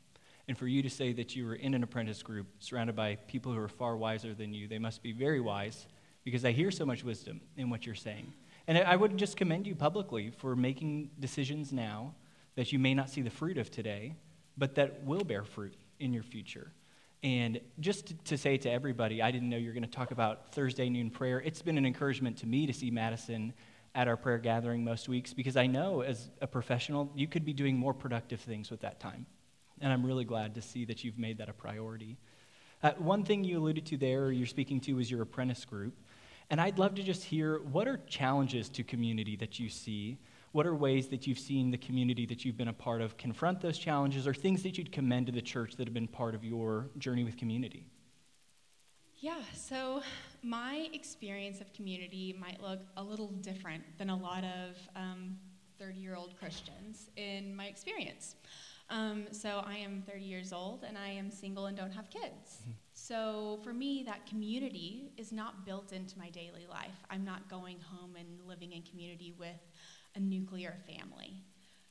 And 0.48 0.58
for 0.58 0.68
you 0.68 0.82
to 0.82 0.90
say 0.90 1.14
that 1.14 1.36
you 1.36 1.46
were 1.46 1.56
in 1.56 1.74
an 1.74 1.84
apprentice 1.84 2.24
group 2.24 2.48
surrounded 2.60 2.96
by 2.96 3.16
people 3.28 3.54
who 3.54 3.60
are 3.60 3.68
far 3.68 3.96
wiser 3.96 4.34
than 4.34 4.54
you, 4.54 4.68
they 4.68 4.80
must 4.80 5.04
be 5.04 5.12
very 5.12 5.40
wise 5.40 5.88
because 6.24 6.46
I 6.46 6.52
hear 6.52 6.72
so 6.72 6.86
much 6.86 7.04
wisdom 7.04 7.42
in 7.58 7.70
what 7.70 7.86
you're 7.86 7.96
saying. 7.96 8.34
And 8.68 8.78
I 8.78 8.96
would 8.96 9.18
just 9.18 9.38
commend 9.38 9.68
you 9.68 9.76
publicly 9.76 10.32
for 10.32 10.56
making 10.56 11.12
decisions 11.20 11.72
now 11.72 12.14
that 12.56 12.72
you 12.72 12.80
may 12.80 12.94
not 12.94 13.10
see 13.10 13.22
the 13.22 13.30
fruit 13.30 13.58
of 13.58 13.72
today, 13.72 14.16
but 14.58 14.76
that 14.76 15.04
will 15.04 15.24
bear 15.24 15.44
fruit 15.44 15.76
in 16.00 16.14
your 16.14 16.24
future. 16.24 16.72
And 17.24 17.60
just 17.80 18.14
to, 18.26 18.38
say 18.38 18.58
to 18.58 18.72
everybody, 18.72 19.22
I 19.22 19.30
didn't 19.30 19.50
know 19.50 19.58
you 19.58 19.68
were 19.68 19.74
going 19.74 19.84
to 19.84 19.90
talk 19.90 20.12
about 20.12 20.54
Thursday 20.54 20.90
noon 20.90 21.12
prayer. 21.12 21.40
It's 21.40 21.62
been 21.62 21.78
an 21.78 21.86
encouragement 21.86 22.38
to 22.38 22.48
me 22.48 22.66
to 22.66 22.74
see 22.74 22.90
Madison 22.90 23.54
at 23.94 24.08
our 24.08 24.18
prayer 24.18 24.40
gathering 24.40 24.84
most 24.84 25.08
weeks 25.08 25.34
because 25.34 25.56
I 25.56 25.68
know 25.68 26.02
as 26.02 26.30
a 26.42 26.48
professional, 26.48 27.12
you 27.16 27.28
could 27.28 27.46
be 27.46 27.54
doing 27.54 27.78
more 27.78 27.94
productive 27.94 28.40
things 28.40 28.72
with 28.72 28.82
that 28.82 29.00
time. 29.00 29.28
And 29.82 29.94
I'm 29.94 30.06
really 30.06 30.26
glad 30.26 30.56
to 30.56 30.62
see 30.62 30.86
that 30.86 31.04
you've 31.04 31.20
made 31.20 31.38
that 31.38 31.50
a 31.50 31.54
priority. 31.54 32.18
Uh, 32.82 32.92
one 32.98 33.24
thing 33.24 33.44
you 33.44 33.60
alluded 33.60 33.86
to 33.88 33.98
there, 33.98 34.32
you're 34.32 34.48
speaking 34.48 34.80
to, 34.82 35.00
is 35.00 35.12
your 35.12 35.22
apprentice 35.22 35.66
group. 35.66 35.94
And 36.50 36.60
I'd 36.60 36.80
love 36.80 36.96
to 36.96 37.04
just 37.04 37.24
hear 37.24 37.60
what 37.60 37.88
are 37.88 37.98
challenges 38.08 38.68
to 38.70 38.84
community 38.84 39.36
that 39.38 39.60
you 39.60 39.70
see? 39.70 40.18
What 40.52 40.68
are 40.68 40.76
ways 40.76 41.08
that 41.10 41.28
you've 41.28 41.40
seen 41.40 41.72
the 41.72 41.78
community 41.78 42.26
that 42.26 42.44
you've 42.44 42.58
been 42.58 42.68
a 42.68 42.74
part 42.74 43.02
of 43.02 43.18
confront 43.18 43.62
those 43.62 43.78
challenges, 43.78 44.28
or 44.28 44.34
things 44.34 44.64
that 44.64 44.78
you'd 44.78 44.92
commend 44.92 45.28
to 45.28 45.32
the 45.32 45.42
church 45.42 45.76
that 45.78 45.88
have 45.88 45.94
been 45.94 46.08
part 46.08 46.36
of 46.36 46.44
your 46.44 46.90
journey 46.98 47.24
with 47.24 47.38
community? 47.38 47.86
Yeah, 49.22 49.40
so 49.54 50.02
my 50.42 50.90
experience 50.94 51.62
of 51.62 51.72
community 51.74 52.36
might 52.40 52.62
look 52.62 52.80
a 52.98 53.04
little 53.04 53.28
different 53.28 53.84
than 53.98 54.10
a 54.10 54.16
lot 54.16 54.44
of 54.44 54.76
30 55.80 55.94
um, 55.94 55.96
year 55.96 56.16
old 56.16 56.36
Christians 56.40 57.12
in 57.16 57.56
my 57.56 57.66
experience. 57.66 58.36
Um, 58.90 59.28
so 59.32 59.64
I 59.66 59.76
am 59.76 60.04
30 60.06 60.22
years 60.24 60.52
old 60.52 60.84
and 60.86 60.98
I 60.98 61.10
am 61.10 61.32
single 61.32 61.68
and 61.68 61.78
don't 61.78 61.94
have 61.94 62.10
kids. 62.10 62.62
Mm-hmm. 62.62 62.72
So 62.94 63.60
for 63.64 63.74
me, 63.74 64.04
that 64.06 64.26
community 64.26 65.14
is 65.18 65.32
not 65.32 65.66
built 65.66 65.94
into 65.94 66.18
my 66.20 66.30
daily 66.30 66.68
life. 66.70 67.06
I'm 67.10 67.24
not 67.24 67.50
going 67.50 67.78
home 67.80 68.16
and 68.18 68.28
living 68.46 68.74
in 68.74 68.82
community 68.82 69.34
with 69.40 69.56
a 70.16 70.20
nuclear 70.20 70.76
family. 70.88 71.44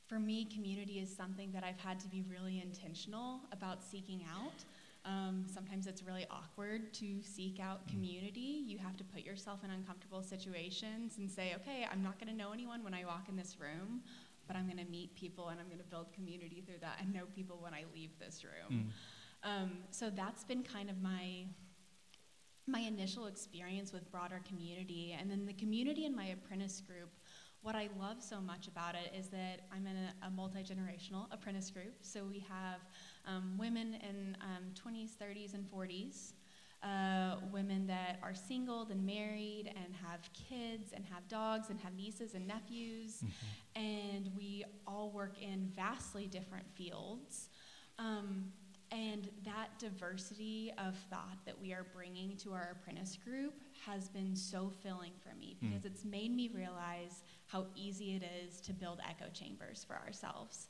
For 0.07 0.19
me, 0.19 0.45
community 0.45 0.99
is 0.99 1.15
something 1.15 1.53
that 1.53 1.63
I've 1.63 1.79
had 1.79 2.01
to 2.01 2.09
be 2.09 2.23
really 2.23 2.61
intentional 2.61 3.41
about 3.53 3.83
seeking 3.83 4.25
out. 4.29 4.65
Um, 5.05 5.47
sometimes 5.53 5.87
it's 5.87 6.03
really 6.03 6.27
awkward 6.31 6.93
to 6.95 7.23
seek 7.23 7.59
out 7.61 7.87
mm-hmm. 7.87 7.97
community. 7.97 8.63
You 8.67 8.79
have 8.79 8.97
to 8.99 9.05
put 9.05 9.25
yourself 9.25 9.65
in 9.65 9.71
uncomfortable 9.71 10.23
situations 10.23 11.19
and 11.19 11.31
say, 11.31 11.55
okay, 11.57 11.87
I'm 11.91 12.03
not 12.03 12.19
going 12.19 12.29
to 12.31 12.37
know 12.37 12.53
anyone 12.53 12.85
when 12.85 12.93
I 12.93 13.05
walk 13.05 13.29
in 13.29 13.37
this 13.37 13.57
room, 13.59 14.03
but 14.47 14.57
I'm 14.57 14.67
going 14.67 14.85
to 14.85 14.91
meet 14.91 15.15
people 15.15 15.49
and 15.49 15.61
I'm 15.61 15.67
going 15.67 15.79
to 15.79 15.85
build 15.85 16.13
community 16.13 16.63
through 16.67 16.81
that 16.81 16.99
and 17.01 17.15
know 17.15 17.25
people 17.35 17.59
when 17.61 17.73
I 17.73 17.85
leave 17.95 18.11
this 18.19 18.45
room. 18.45 18.93
Mm. 19.45 19.49
Um, 19.49 19.71
so 19.91 20.11
that's 20.11 20.45
been 20.45 20.63
kind 20.63 20.91
of 20.91 21.01
my 21.01 21.47
my 22.67 22.81
initial 22.81 23.27
experience 23.27 23.93
with 23.93 24.09
broader 24.13 24.41
community, 24.47 25.17
and 25.19 25.31
then 25.31 25.45
the 25.45 25.53
community 25.55 26.05
in 26.05 26.15
my 26.15 26.27
apprentice 26.27 26.81
group. 26.81 27.11
What 27.63 27.75
I 27.75 27.89
love 27.99 28.23
so 28.23 28.41
much 28.41 28.69
about 28.69 28.95
it 28.95 29.13
is 29.17 29.29
that 29.29 29.61
I'm 29.71 29.87
in 29.87 29.97
a, 29.97 30.27
a 30.27 30.31
multi 30.31 30.61
generational 30.61 31.27
apprentice 31.31 31.71
group. 31.71 31.95
So 32.01 32.25
we 32.25 32.39
have 32.49 32.81
um, 33.27 33.57
women 33.59 33.99
in 34.09 34.37
um, 34.41 34.73
20s, 34.75 35.11
30s, 35.17 35.55
and 35.55 35.65
40s 35.71 36.33
uh, 36.83 37.37
women 37.53 37.87
that 37.87 38.19
are 38.23 38.35
single 38.35 38.87
and 38.91 39.05
married 39.05 39.73
and 39.77 39.95
have 39.95 40.29
kids 40.33 40.93
and 40.95 41.05
have 41.05 41.29
dogs 41.29 41.69
and 41.69 41.79
have 41.81 41.95
nieces 41.95 42.35
and 42.35 42.47
nephews. 42.47 43.17
Mm-hmm. 43.19 43.83
And 43.83 44.31
we 44.37 44.65
all 44.87 45.11
work 45.11 45.37
in 45.41 45.71
vastly 45.75 46.27
different 46.27 46.67
fields. 46.75 47.49
Um, 47.99 48.53
and 48.93 49.29
that 49.45 49.69
diversity 49.79 50.73
of 50.79 50.97
thought 51.11 51.39
that 51.47 51.61
we 51.61 51.73
are 51.73 51.87
bringing 51.95 52.37
to 52.39 52.53
our 52.53 52.71
apprentice 52.73 53.17
group 53.25 53.55
has 53.87 54.09
been 54.09 54.35
so 54.35 54.71
filling 54.83 55.13
for 55.23 55.35
me 55.37 55.57
hmm. 55.61 55.69
because 55.69 55.83
mm. 55.83 55.87
it's 55.87 56.05
made 56.05 56.35
me 56.35 56.51
realize 56.55 57.23
how 57.47 57.67
easy 57.77 58.17
it 58.17 58.23
is 58.45 58.61
to 58.61 58.73
build 58.73 59.01
echo 59.09 59.31
chambers 59.33 59.85
for 59.87 59.95
ourselves 59.97 60.69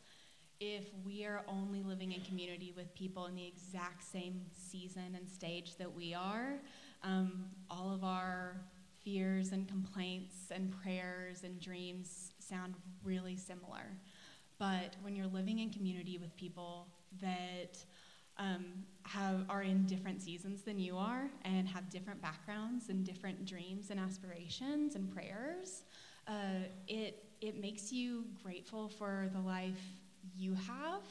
if 0.61 0.85
we 1.07 1.25
are 1.25 1.43
only 1.49 1.83
living 1.83 2.13
in 2.13 2.21
community 2.21 2.73
with 2.77 2.95
people 2.95 3.25
in 3.27 3.35
the 3.35 3.47
exact 3.47 4.05
same 4.05 4.43
season 4.53 5.17
and 5.17 5.27
stage 5.27 5.77
that 5.77 5.91
we 5.93 6.13
are, 6.13 6.59
um, 7.03 7.47
all 7.71 7.93
of 7.95 8.05
our 8.05 8.61
fears 9.03 9.53
and 9.53 9.67
complaints 9.67 10.35
and 10.51 10.71
prayers 10.83 11.45
and 11.45 11.59
dreams 11.61 12.33
sound 12.39 12.75
really 13.03 13.37
similar. 13.37 13.97
But 14.59 14.97
when 15.01 15.17
you're 15.17 15.27
living 15.27 15.61
in 15.61 15.71
community 15.71 16.19
with 16.19 16.37
people 16.37 16.89
that 17.23 17.83
um, 18.41 18.65
have, 19.05 19.45
are 19.49 19.63
in 19.63 19.87
different 19.87 20.21
seasons 20.21 20.63
than 20.63 20.79
you 20.79 20.97
are 20.97 21.31
and 21.45 21.69
have 21.69 21.89
different 21.91 22.21
backgrounds 22.21 22.89
and 22.89 23.05
different 23.05 23.45
dreams 23.45 23.91
and 23.91 24.01
aspirations 24.01 24.97
and 24.97 25.13
prayers, 25.15 25.85
uh, 26.27 26.65
it, 26.89 27.25
it 27.41 27.61
makes 27.61 27.93
you 27.93 28.25
grateful 28.43 28.89
for 28.89 29.29
the 29.33 29.41
life 29.41 29.83
you 30.37 30.55
have, 30.55 31.03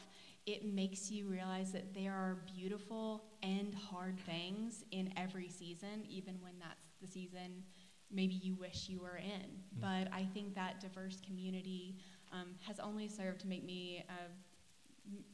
it 0.45 0.65
makes 0.65 1.12
you 1.12 1.27
realize 1.27 1.71
that 1.71 1.93
there 1.93 2.13
are 2.13 2.39
beautiful 2.55 3.24
and 3.43 3.74
hard 3.75 4.19
things 4.19 4.83
in 4.91 5.13
every 5.15 5.50
season, 5.50 6.03
even 6.09 6.36
when 6.41 6.53
that's 6.59 6.88
the 7.01 7.07
season 7.07 7.63
maybe 8.12 8.33
you 8.36 8.55
wish 8.55 8.89
you 8.89 9.00
were 9.00 9.17
in. 9.17 9.50
Mm-hmm. 9.50 9.81
But 9.81 10.13
I 10.13 10.27
think 10.33 10.55
that 10.55 10.79
diverse 10.79 11.21
community 11.25 11.98
um, 12.31 12.55
has 12.62 12.79
only 12.79 13.07
served 13.07 13.41
to 13.41 13.48
make 13.48 13.63
me 13.63 14.03
uh, 14.09 14.29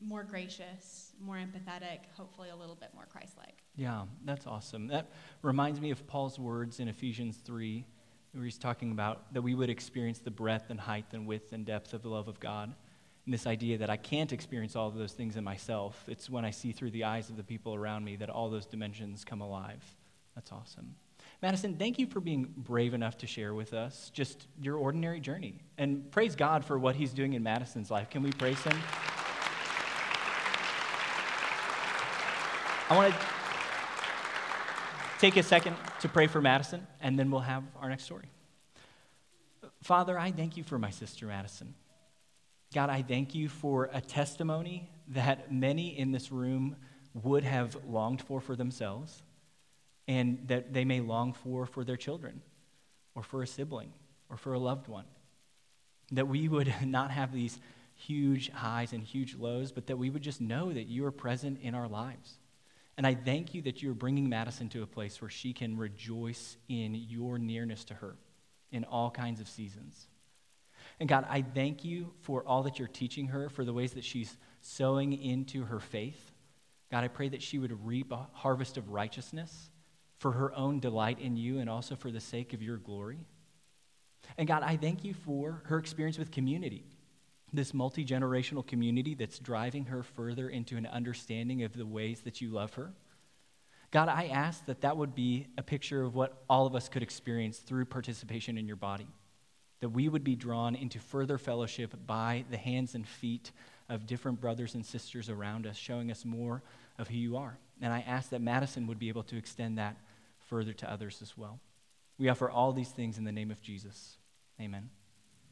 more 0.02 0.24
gracious, 0.24 1.14
more 1.20 1.36
empathetic, 1.36 2.00
hopefully 2.16 2.50
a 2.50 2.56
little 2.56 2.76
bit 2.76 2.90
more 2.94 3.06
Christ 3.06 3.38
like. 3.38 3.64
Yeah, 3.76 4.04
that's 4.24 4.48
awesome. 4.48 4.88
That 4.88 5.12
reminds 5.42 5.82
me 5.82 5.92
of 5.92 6.06
Paul's 6.08 6.40
words 6.40 6.80
in 6.80 6.88
Ephesians 6.88 7.38
3, 7.38 7.86
where 8.34 8.44
he's 8.44 8.58
talking 8.58 8.92
about 8.92 9.34
that 9.34 9.42
we 9.42 9.56
would 9.56 9.70
experience 9.70 10.20
the 10.20 10.32
breadth 10.32 10.70
and 10.70 10.80
height 10.80 11.06
and 11.14 11.26
width 11.26 11.52
and 11.54 11.66
depth 11.66 11.94
of 11.94 12.02
the 12.02 12.10
love 12.10 12.28
of 12.28 12.40
God 12.40 12.74
and 13.26 13.34
this 13.34 13.48
idea 13.48 13.78
that 13.80 13.90
I 13.90 13.98
can't 13.98 14.32
experience 14.32 14.76
all 14.76 14.88
of 14.88 14.96
those 14.96 15.14
things 15.14 15.36
in 15.36 15.44
myself. 15.44 16.04
It's 16.08 16.30
when 16.30 16.46
I 16.46 16.52
see 16.52 16.72
through 16.72 16.92
the 16.92 17.06
eyes 17.06 17.30
of 17.30 17.38
the 17.38 17.44
people 17.44 17.74
around 17.74 18.06
me 18.06 18.16
that 18.18 18.30
all 18.30 18.50
those 18.50 18.66
dimensions 18.66 19.26
come 19.26 19.42
alive. 19.42 19.84
That's 20.36 20.52
awesome. 20.52 20.96
Madison, 21.42 21.76
thank 21.76 21.98
you 21.98 22.08
for 22.08 22.20
being 22.20 22.54
brave 22.56 22.94
enough 22.94 23.18
to 23.20 23.28
share 23.28 23.54
with 23.54 23.74
us 23.74 24.12
just 24.14 24.48
your 24.62 24.78
ordinary 24.78 25.20
journey. 25.20 25.60
And 25.78 26.10
praise 26.12 26.36
God 26.36 26.64
for 26.64 26.78
what 26.78 26.96
he's 26.96 27.14
doing 27.14 27.34
in 27.34 27.44
Madison's 27.44 27.90
life. 27.90 28.10
Can 28.10 28.22
we 28.22 28.32
praise 28.32 28.62
him? 28.62 28.78
I 32.88 32.96
want 32.96 33.12
to 33.12 33.20
take 35.20 35.38
a 35.38 35.44
second 35.44 35.76
to 36.02 36.08
pray 36.08 36.28
for 36.28 36.40
Madison, 36.40 36.86
and 37.02 37.18
then 37.18 37.32
we'll 37.32 37.42
have 37.42 37.64
our 37.82 37.90
next 37.90 38.04
story. 38.04 38.30
Father, 39.82 40.20
I 40.20 40.32
thank 40.32 40.56
you 40.56 40.64
for 40.64 40.78
my 40.78 40.92
sister 40.92 41.26
Madison. 41.26 41.74
God, 42.76 42.92
I 42.92 43.02
thank 43.02 43.34
you 43.34 43.50
for 43.50 43.90
a 43.92 44.02
testimony 44.02 44.88
that 45.08 45.52
many 45.52 45.98
in 45.98 46.12
this 46.12 46.32
room 46.32 46.76
would 47.16 47.44
have 47.44 47.76
longed 47.88 48.22
for 48.22 48.40
for 48.40 48.56
themselves 48.56 49.24
and 50.08 50.48
that 50.48 50.72
they 50.72 50.86
may 50.86 51.00
long 51.00 51.34
for 51.34 51.66
for 51.66 51.84
their 51.84 51.98
children 51.98 52.44
or 53.16 53.24
for 53.24 53.42
a 53.42 53.48
sibling 53.48 53.94
or 54.30 54.38
for 54.38 54.54
a 54.54 54.60
loved 54.60 54.88
one. 54.88 55.06
That 56.12 56.28
we 56.28 56.48
would 56.48 56.72
not 56.86 57.10
have 57.10 57.34
these 57.34 57.60
huge 57.96 58.52
highs 58.52 58.94
and 58.94 59.04
huge 59.04 59.36
lows, 59.36 59.72
but 59.72 59.88
that 59.88 59.98
we 59.98 60.12
would 60.12 60.22
just 60.22 60.40
know 60.40 60.72
that 60.72 60.84
you 60.84 61.04
are 61.06 61.12
present 61.12 61.62
in 61.62 61.74
our 61.74 61.88
lives. 61.88 62.38
And 62.98 63.06
I 63.06 63.14
thank 63.14 63.54
you 63.54 63.62
that 63.64 63.84
you're 63.84 63.94
bringing 63.94 64.30
Madison 64.30 64.70
to 64.70 64.84
a 64.84 64.88
place 64.88 65.22
where 65.22 65.30
she 65.30 65.54
can 65.54 65.78
rejoice 65.78 66.58
in 66.70 66.96
your 66.96 67.38
nearness 67.38 67.84
to 67.86 67.94
her 67.96 68.16
in 68.72 68.86
all 68.86 69.12
kinds 69.12 69.42
of 69.42 69.48
seasons. 69.48 70.08
And 71.00 71.10
God, 71.10 71.26
I 71.30 71.42
thank 71.42 71.84
you 71.84 72.14
for 72.22 72.46
all 72.48 72.64
that 72.64 72.80
you're 72.80 72.88
teaching 72.88 73.28
her, 73.28 73.50
for 73.50 73.66
the 73.66 73.74
ways 73.74 73.94
that 73.94 74.04
she's 74.04 74.38
sowing 74.62 75.14
into 75.14 75.66
her 75.66 75.80
faith. 75.80 76.32
God, 76.90 77.04
I 77.04 77.10
pray 77.10 77.30
that 77.30 77.42
she 77.42 77.58
would 77.58 77.86
reap 77.86 78.12
a 78.12 78.28
harvest 78.32 78.78
of 78.78 78.92
righteousness 78.92 79.70
for 80.18 80.32
her 80.32 80.54
own 80.56 80.80
delight 80.80 81.20
in 81.20 81.36
you 81.36 81.60
and 81.60 81.70
also 81.70 81.96
for 81.96 82.12
the 82.12 82.22
sake 82.22 82.54
of 82.54 82.62
your 82.62 82.78
glory. 82.78 83.20
And 84.38 84.48
God, 84.48 84.64
I 84.64 84.78
thank 84.78 85.04
you 85.04 85.14
for 85.14 85.62
her 85.66 85.78
experience 85.78 86.18
with 86.18 86.32
community, 86.32 86.86
this 87.54 87.74
multi 87.74 88.06
generational 88.06 88.66
community 88.66 89.16
that's 89.16 89.40
driving 89.40 89.86
her 89.86 90.04
further 90.04 90.50
into 90.50 90.78
an 90.78 90.86
understanding 90.86 91.64
of 91.64 91.74
the 91.74 91.86
ways 91.86 92.22
that 92.22 92.42
you 92.42 92.50
love 92.50 92.74
her. 92.74 92.92
God, 93.92 94.10
I 94.10 94.28
ask 94.28 94.66
that 94.66 94.82
that 94.82 94.98
would 94.98 95.16
be 95.16 95.48
a 95.58 95.64
picture 95.64 96.04
of 96.04 96.16
what 96.16 96.44
all 96.50 96.66
of 96.66 96.76
us 96.76 96.90
could 96.90 97.04
experience 97.04 97.60
through 97.60 97.86
participation 97.86 98.58
in 98.58 98.68
your 98.68 98.76
body 98.76 99.08
that 99.86 99.90
we 99.90 100.10
would 100.10 100.24
be 100.24 100.36
drawn 100.36 100.76
into 100.76 101.00
further 101.00 101.38
fellowship 101.38 101.94
by 102.08 102.44
the 102.50 102.58
hands 102.58 102.96
and 102.96 103.08
feet 103.08 103.52
of 103.90 104.08
different 104.08 104.42
brothers 104.42 104.74
and 104.74 104.86
sisters 104.86 105.30
around 105.30 105.68
us, 105.68 105.76
showing 105.76 106.10
us 106.10 106.26
more 106.26 106.64
of 106.98 107.08
who 107.08 107.16
you 107.16 107.38
are. 107.38 107.58
And 107.82 107.94
I 107.94 108.04
ask 108.08 108.30
that 108.30 108.42
Madison 108.42 108.88
would 108.88 109.00
be 109.00 109.10
able 109.10 109.24
to 109.24 109.38
extend 109.38 109.78
that 109.78 109.98
further 110.50 110.74
to 110.74 110.92
others 110.92 111.20
as 111.22 111.38
well. 111.38 111.60
We 112.18 112.30
offer 112.30 112.50
all 112.50 112.72
these 112.72 112.90
things 112.90 113.18
in 113.18 113.26
the 113.26 113.32
name 113.32 113.52
of 113.52 113.62
Jesus. 113.62 114.18
Amen. 114.60 114.90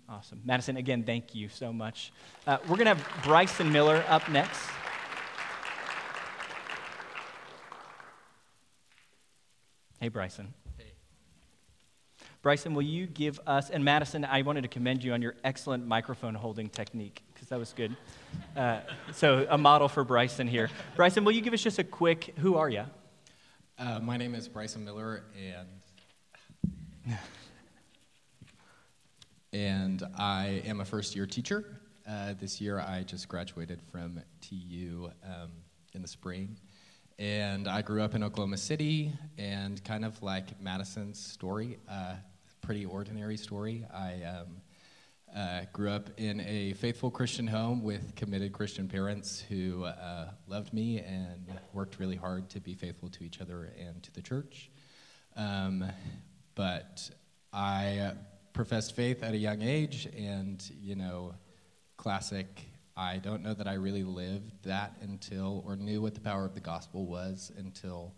Awesome. 0.09 0.41
Madison, 0.43 0.77
again, 0.77 1.03
thank 1.03 1.33
you 1.33 1.49
so 1.49 1.71
much. 1.71 2.11
Uh, 2.45 2.57
we're 2.63 2.75
going 2.75 2.85
to 2.85 2.95
have 2.95 3.23
Bryson 3.23 3.71
Miller 3.71 4.03
up 4.07 4.29
next. 4.29 4.59
Hey, 9.99 10.09
Bryson. 10.09 10.53
Hey. 10.77 10.91
Bryson, 12.41 12.73
will 12.73 12.81
you 12.81 13.07
give 13.07 13.39
us, 13.47 13.69
and 13.69 13.85
Madison, 13.85 14.25
I 14.25 14.41
wanted 14.41 14.63
to 14.63 14.67
commend 14.67 15.01
you 15.01 15.13
on 15.13 15.21
your 15.21 15.35
excellent 15.45 15.87
microphone 15.87 16.35
holding 16.35 16.67
technique, 16.67 17.23
because 17.33 17.47
that 17.47 17.57
was 17.57 17.71
good. 17.71 17.95
Uh, 18.57 18.81
so, 19.13 19.47
a 19.49 19.57
model 19.57 19.87
for 19.87 20.03
Bryson 20.03 20.47
here. 20.47 20.69
Bryson, 20.97 21.23
will 21.23 21.31
you 21.31 21.41
give 21.41 21.53
us 21.53 21.61
just 21.61 21.79
a 21.79 21.83
quick, 21.85 22.33
who 22.39 22.55
are 22.55 22.69
you? 22.69 22.83
Uh, 23.79 23.99
my 24.01 24.17
name 24.17 24.35
is 24.35 24.49
Bryson 24.49 24.83
Miller, 24.83 25.23
and 25.41 27.17
and 29.53 30.01
I 30.17 30.63
am 30.65 30.81
a 30.81 30.85
first 30.85 31.15
year 31.15 31.27
teacher. 31.27 31.79
Uh, 32.09 32.33
this 32.39 32.59
year, 32.59 32.79
I 32.79 33.03
just 33.03 33.27
graduated 33.27 33.81
from 33.91 34.19
TU 34.41 35.11
um, 35.23 35.51
in 35.93 36.01
the 36.01 36.07
spring, 36.07 36.57
and 37.19 37.67
I 37.67 37.83
grew 37.83 38.01
up 38.01 38.15
in 38.15 38.23
Oklahoma 38.23 38.57
City. 38.57 39.13
And 39.37 39.81
kind 39.83 40.03
of 40.03 40.21
like 40.23 40.59
Madison's 40.59 41.23
story, 41.23 41.77
uh, 41.87 42.15
pretty 42.61 42.85
ordinary 42.85 43.37
story. 43.37 43.85
I 43.93 44.23
um, 44.23 44.47
uh, 45.35 45.61
grew 45.71 45.91
up 45.91 46.09
in 46.17 46.41
a 46.41 46.73
faithful 46.73 47.11
Christian 47.11 47.45
home 47.45 47.83
with 47.83 48.15
committed 48.15 48.53
Christian 48.53 48.87
parents 48.87 49.43
who 49.47 49.83
uh, 49.83 50.29
loved 50.47 50.73
me 50.73 50.99
and 50.99 51.59
worked 51.73 51.99
really 51.99 52.15
hard 52.15 52.49
to 52.49 52.59
be 52.59 52.73
faithful 52.73 53.09
to 53.09 53.23
each 53.23 53.39
other 53.39 53.71
and 53.79 54.01
to 54.01 54.11
the 54.13 54.21
church. 54.21 54.71
Um, 55.35 55.85
but 56.55 57.09
I 57.51 58.13
professed 58.53 58.95
faith 58.95 59.23
at 59.23 59.33
a 59.33 59.37
young 59.37 59.61
age, 59.61 60.07
and, 60.17 60.63
you 60.81 60.95
know, 60.95 61.33
classic, 61.97 62.65
I 62.95 63.17
don't 63.17 63.43
know 63.43 63.53
that 63.53 63.67
I 63.67 63.73
really 63.73 64.03
lived 64.03 64.63
that 64.63 64.95
until, 65.01 65.63
or 65.65 65.75
knew 65.75 66.01
what 66.01 66.13
the 66.13 66.21
power 66.21 66.45
of 66.45 66.53
the 66.53 66.61
gospel 66.61 67.05
was 67.05 67.51
until 67.57 68.13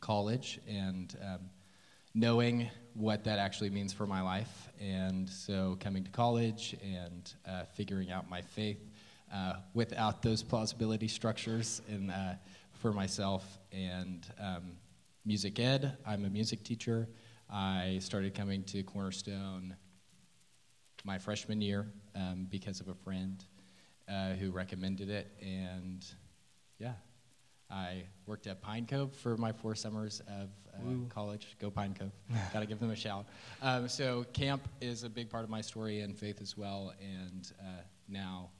college. 0.00 0.58
And, 0.66 1.14
um, 1.22 1.50
knowing 2.14 2.68
what 2.94 3.24
that 3.24 3.38
actually 3.38 3.70
means 3.70 3.92
for 3.92 4.06
my 4.06 4.20
life. 4.20 4.68
And 4.80 5.28
so 5.28 5.76
coming 5.80 6.04
to 6.04 6.10
college 6.10 6.76
and 6.82 7.32
uh, 7.46 7.64
figuring 7.64 8.10
out 8.10 8.28
my 8.28 8.42
faith 8.42 8.80
uh, 9.32 9.54
without 9.74 10.22
those 10.22 10.42
plausibility 10.42 11.06
structures 11.06 11.82
and 11.88 12.10
uh, 12.10 12.34
for 12.72 12.92
myself. 12.92 13.58
And 13.72 14.26
um, 14.40 14.72
music 15.24 15.60
ed, 15.60 15.96
I'm 16.04 16.24
a 16.24 16.30
music 16.30 16.64
teacher. 16.64 17.08
I 17.52 17.98
started 18.00 18.34
coming 18.34 18.62
to 18.64 18.82
Cornerstone 18.82 19.74
my 21.04 21.18
freshman 21.18 21.60
year 21.60 21.86
um, 22.14 22.46
because 22.48 22.80
of 22.80 22.88
a 22.88 22.94
friend 22.94 23.44
uh, 24.08 24.30
who 24.34 24.50
recommended 24.50 25.08
it. 25.10 25.28
And 25.42 26.04
yeah, 26.78 26.92
I 27.70 28.04
worked 28.26 28.46
at 28.46 28.60
Pine 28.60 28.86
Cove 28.86 29.12
for 29.14 29.36
my 29.36 29.52
four 29.52 29.74
summers 29.74 30.20
of 30.28 30.50
uh, 30.74 31.08
college. 31.08 31.56
Go 31.60 31.70
Pine 31.70 31.94
Cove. 31.98 32.12
Got 32.52 32.60
to 32.60 32.66
give 32.66 32.78
them 32.80 32.90
a 32.90 32.96
shout. 32.96 33.26
Um, 33.62 33.88
so, 33.88 34.24
camp 34.32 34.68
is 34.80 35.04
a 35.04 35.08
big 35.08 35.30
part 35.30 35.44
of 35.44 35.50
my 35.50 35.60
story 35.60 36.00
and 36.00 36.16
faith 36.16 36.40
as 36.40 36.56
well. 36.56 36.92
And 37.00 37.50
uh, 37.60 37.82
now 38.08 38.50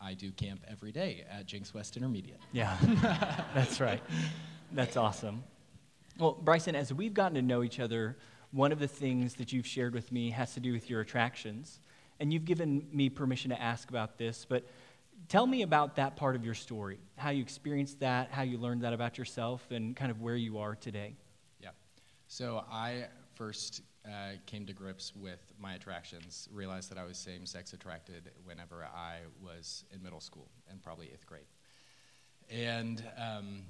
I 0.00 0.14
do 0.14 0.30
camp 0.32 0.60
every 0.68 0.92
day 0.92 1.24
at 1.30 1.46
Jenks 1.46 1.72
West 1.72 1.96
Intermediate. 1.96 2.40
Yeah, 2.52 2.76
that's 3.54 3.80
right. 3.80 4.02
That's 4.72 4.96
awesome. 4.96 5.44
Well, 6.18 6.32
Bryson, 6.32 6.74
as 6.74 6.92
we've 6.92 7.14
gotten 7.14 7.34
to 7.34 7.42
know 7.42 7.62
each 7.62 7.80
other, 7.80 8.16
one 8.52 8.72
of 8.72 8.78
the 8.78 8.88
things 8.88 9.34
that 9.34 9.52
you've 9.52 9.66
shared 9.66 9.94
with 9.94 10.12
me 10.12 10.30
has 10.30 10.54
to 10.54 10.60
do 10.60 10.72
with 10.72 10.88
your 10.88 11.00
attractions. 11.00 11.80
And 12.20 12.32
you've 12.32 12.44
given 12.44 12.86
me 12.92 13.08
permission 13.08 13.50
to 13.50 13.60
ask 13.60 13.90
about 13.90 14.16
this, 14.18 14.46
but 14.48 14.64
Tell 15.28 15.46
me 15.46 15.62
about 15.62 15.96
that 15.96 16.16
part 16.16 16.36
of 16.36 16.44
your 16.44 16.54
story, 16.54 16.98
how 17.16 17.30
you 17.30 17.40
experienced 17.40 18.00
that, 18.00 18.30
how 18.30 18.42
you 18.42 18.58
learned 18.58 18.82
that 18.82 18.92
about 18.92 19.16
yourself, 19.16 19.70
and 19.70 19.96
kind 19.96 20.10
of 20.10 20.20
where 20.20 20.36
you 20.36 20.58
are 20.58 20.74
today. 20.74 21.14
Yeah. 21.60 21.70
So 22.28 22.64
I 22.70 23.06
first 23.34 23.80
uh, 24.06 24.32
came 24.44 24.66
to 24.66 24.74
grips 24.74 25.14
with 25.16 25.40
my 25.58 25.74
attractions, 25.74 26.48
realized 26.52 26.90
that 26.90 26.98
I 26.98 27.04
was 27.04 27.16
same 27.16 27.46
sex 27.46 27.72
attracted 27.72 28.32
whenever 28.44 28.84
I 28.84 29.20
was 29.42 29.84
in 29.94 30.02
middle 30.02 30.20
school 30.20 30.48
and 30.70 30.82
probably 30.82 31.06
eighth 31.06 31.26
grade. 31.26 31.46
And 32.50 33.02
um, 33.16 33.62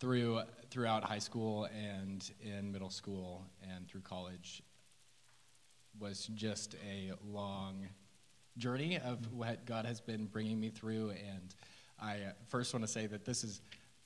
through, 0.00 0.40
throughout 0.70 1.04
high 1.04 1.18
school 1.18 1.68
and 1.76 2.30
in 2.40 2.70
middle 2.72 2.90
school 2.90 3.44
and 3.74 3.88
through 3.88 4.02
college 4.02 4.62
was 5.98 6.28
just 6.34 6.74
a 6.88 7.12
long 7.26 7.88
journey 8.56 8.98
of 8.98 9.32
what 9.32 9.64
God 9.64 9.84
has 9.86 10.00
been 10.00 10.26
bringing 10.26 10.60
me 10.60 10.70
through. 10.70 11.10
And 11.10 11.54
I 12.00 12.18
first 12.48 12.72
want 12.72 12.84
to 12.84 12.90
say 12.90 13.06
that 13.06 13.24
this 13.24 13.44
is 13.44 13.60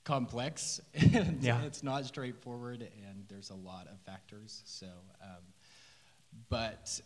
complex 0.05 0.81
and 0.95 1.43
yeah. 1.43 1.63
it's 1.63 1.83
not 1.83 2.05
straightforward, 2.05 2.83
and 2.83 3.25
there's 3.29 3.51
a 3.51 3.55
lot 3.55 3.87
of 3.89 4.01
factors. 4.01 4.63
So, 4.65 4.87
um, 5.23 5.43
but 6.49 7.01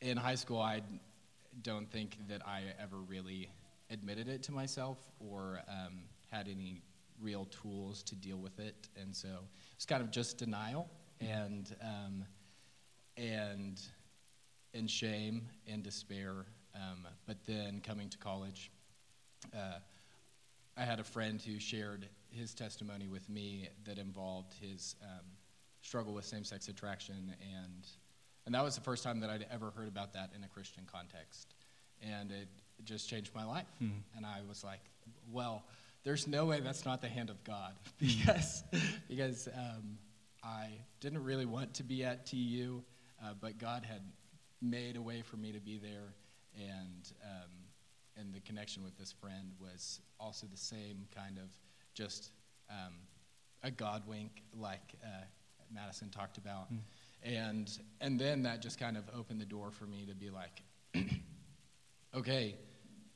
in 0.00 0.16
high 0.16 0.34
school, 0.34 0.60
I 0.60 0.82
don't 1.62 1.90
think 1.90 2.16
that 2.28 2.46
I 2.46 2.62
ever 2.80 2.96
really 2.96 3.50
admitted 3.90 4.28
it 4.28 4.42
to 4.44 4.52
myself 4.52 4.98
or 5.18 5.60
um, 5.68 6.00
had 6.30 6.48
any 6.48 6.82
real 7.20 7.46
tools 7.46 8.02
to 8.04 8.14
deal 8.14 8.38
with 8.38 8.58
it, 8.58 8.88
and 9.00 9.14
so 9.14 9.28
it's 9.74 9.86
kind 9.86 10.02
of 10.02 10.10
just 10.10 10.38
denial 10.38 10.88
and 11.20 11.74
um, 11.82 12.24
and 13.16 13.80
and 14.74 14.90
shame 14.90 15.48
and 15.66 15.82
despair 15.82 16.46
um, 16.78 17.06
but 17.26 17.36
then 17.46 17.80
coming 17.80 18.08
to 18.08 18.18
college, 18.18 18.70
uh, 19.54 19.78
I 20.76 20.82
had 20.84 21.00
a 21.00 21.04
friend 21.04 21.40
who 21.40 21.58
shared 21.58 22.08
his 22.30 22.54
testimony 22.54 23.08
with 23.08 23.28
me 23.28 23.68
that 23.84 23.98
involved 23.98 24.54
his 24.60 24.94
um, 25.02 25.24
struggle 25.82 26.14
with 26.14 26.24
same 26.24 26.44
sex 26.44 26.68
attraction. 26.68 27.34
And, 27.40 27.86
and 28.46 28.54
that 28.54 28.62
was 28.62 28.74
the 28.74 28.80
first 28.80 29.02
time 29.02 29.20
that 29.20 29.30
I'd 29.30 29.46
ever 29.50 29.70
heard 29.70 29.88
about 29.88 30.12
that 30.12 30.30
in 30.36 30.44
a 30.44 30.48
Christian 30.48 30.84
context. 30.90 31.54
And 32.02 32.30
it, 32.30 32.48
it 32.78 32.84
just 32.84 33.08
changed 33.08 33.34
my 33.34 33.44
life. 33.44 33.66
Mm. 33.82 34.02
And 34.16 34.24
I 34.24 34.40
was 34.48 34.62
like, 34.62 34.82
well, 35.32 35.64
there's 36.08 36.26
no 36.26 36.46
way 36.46 36.58
that's 36.58 36.86
not 36.86 37.02
the 37.02 37.08
hand 37.08 37.28
of 37.28 37.44
God 37.44 37.74
because, 38.00 38.64
because 39.10 39.46
um, 39.54 39.98
I 40.42 40.68
didn't 41.00 41.22
really 41.22 41.44
want 41.44 41.74
to 41.74 41.82
be 41.82 42.02
at 42.02 42.24
TU, 42.24 42.82
uh, 43.22 43.34
but 43.38 43.58
God 43.58 43.84
had 43.84 44.00
made 44.62 44.96
a 44.96 45.02
way 45.02 45.20
for 45.20 45.36
me 45.36 45.52
to 45.52 45.60
be 45.60 45.76
there 45.76 46.14
and 46.56 47.12
um, 47.22 47.50
and 48.16 48.32
the 48.32 48.40
connection 48.40 48.82
with 48.82 48.96
this 48.96 49.12
friend 49.12 49.52
was 49.60 50.00
also 50.18 50.46
the 50.46 50.56
same 50.56 51.04
kind 51.14 51.36
of 51.36 51.50
just 51.92 52.30
um, 52.70 52.94
a 53.62 53.70
God 53.70 54.02
wink, 54.06 54.42
like 54.58 54.94
uh, 55.04 55.24
Madison 55.70 56.08
talked 56.08 56.38
about, 56.38 56.72
mm. 56.72 56.78
and 57.22 57.78
and 58.00 58.18
then 58.18 58.44
that 58.44 58.62
just 58.62 58.80
kind 58.80 58.96
of 58.96 59.04
opened 59.14 59.42
the 59.42 59.46
door 59.46 59.70
for 59.70 59.84
me 59.84 60.06
to 60.06 60.14
be 60.14 60.30
like, 60.30 60.62
okay, 62.16 62.56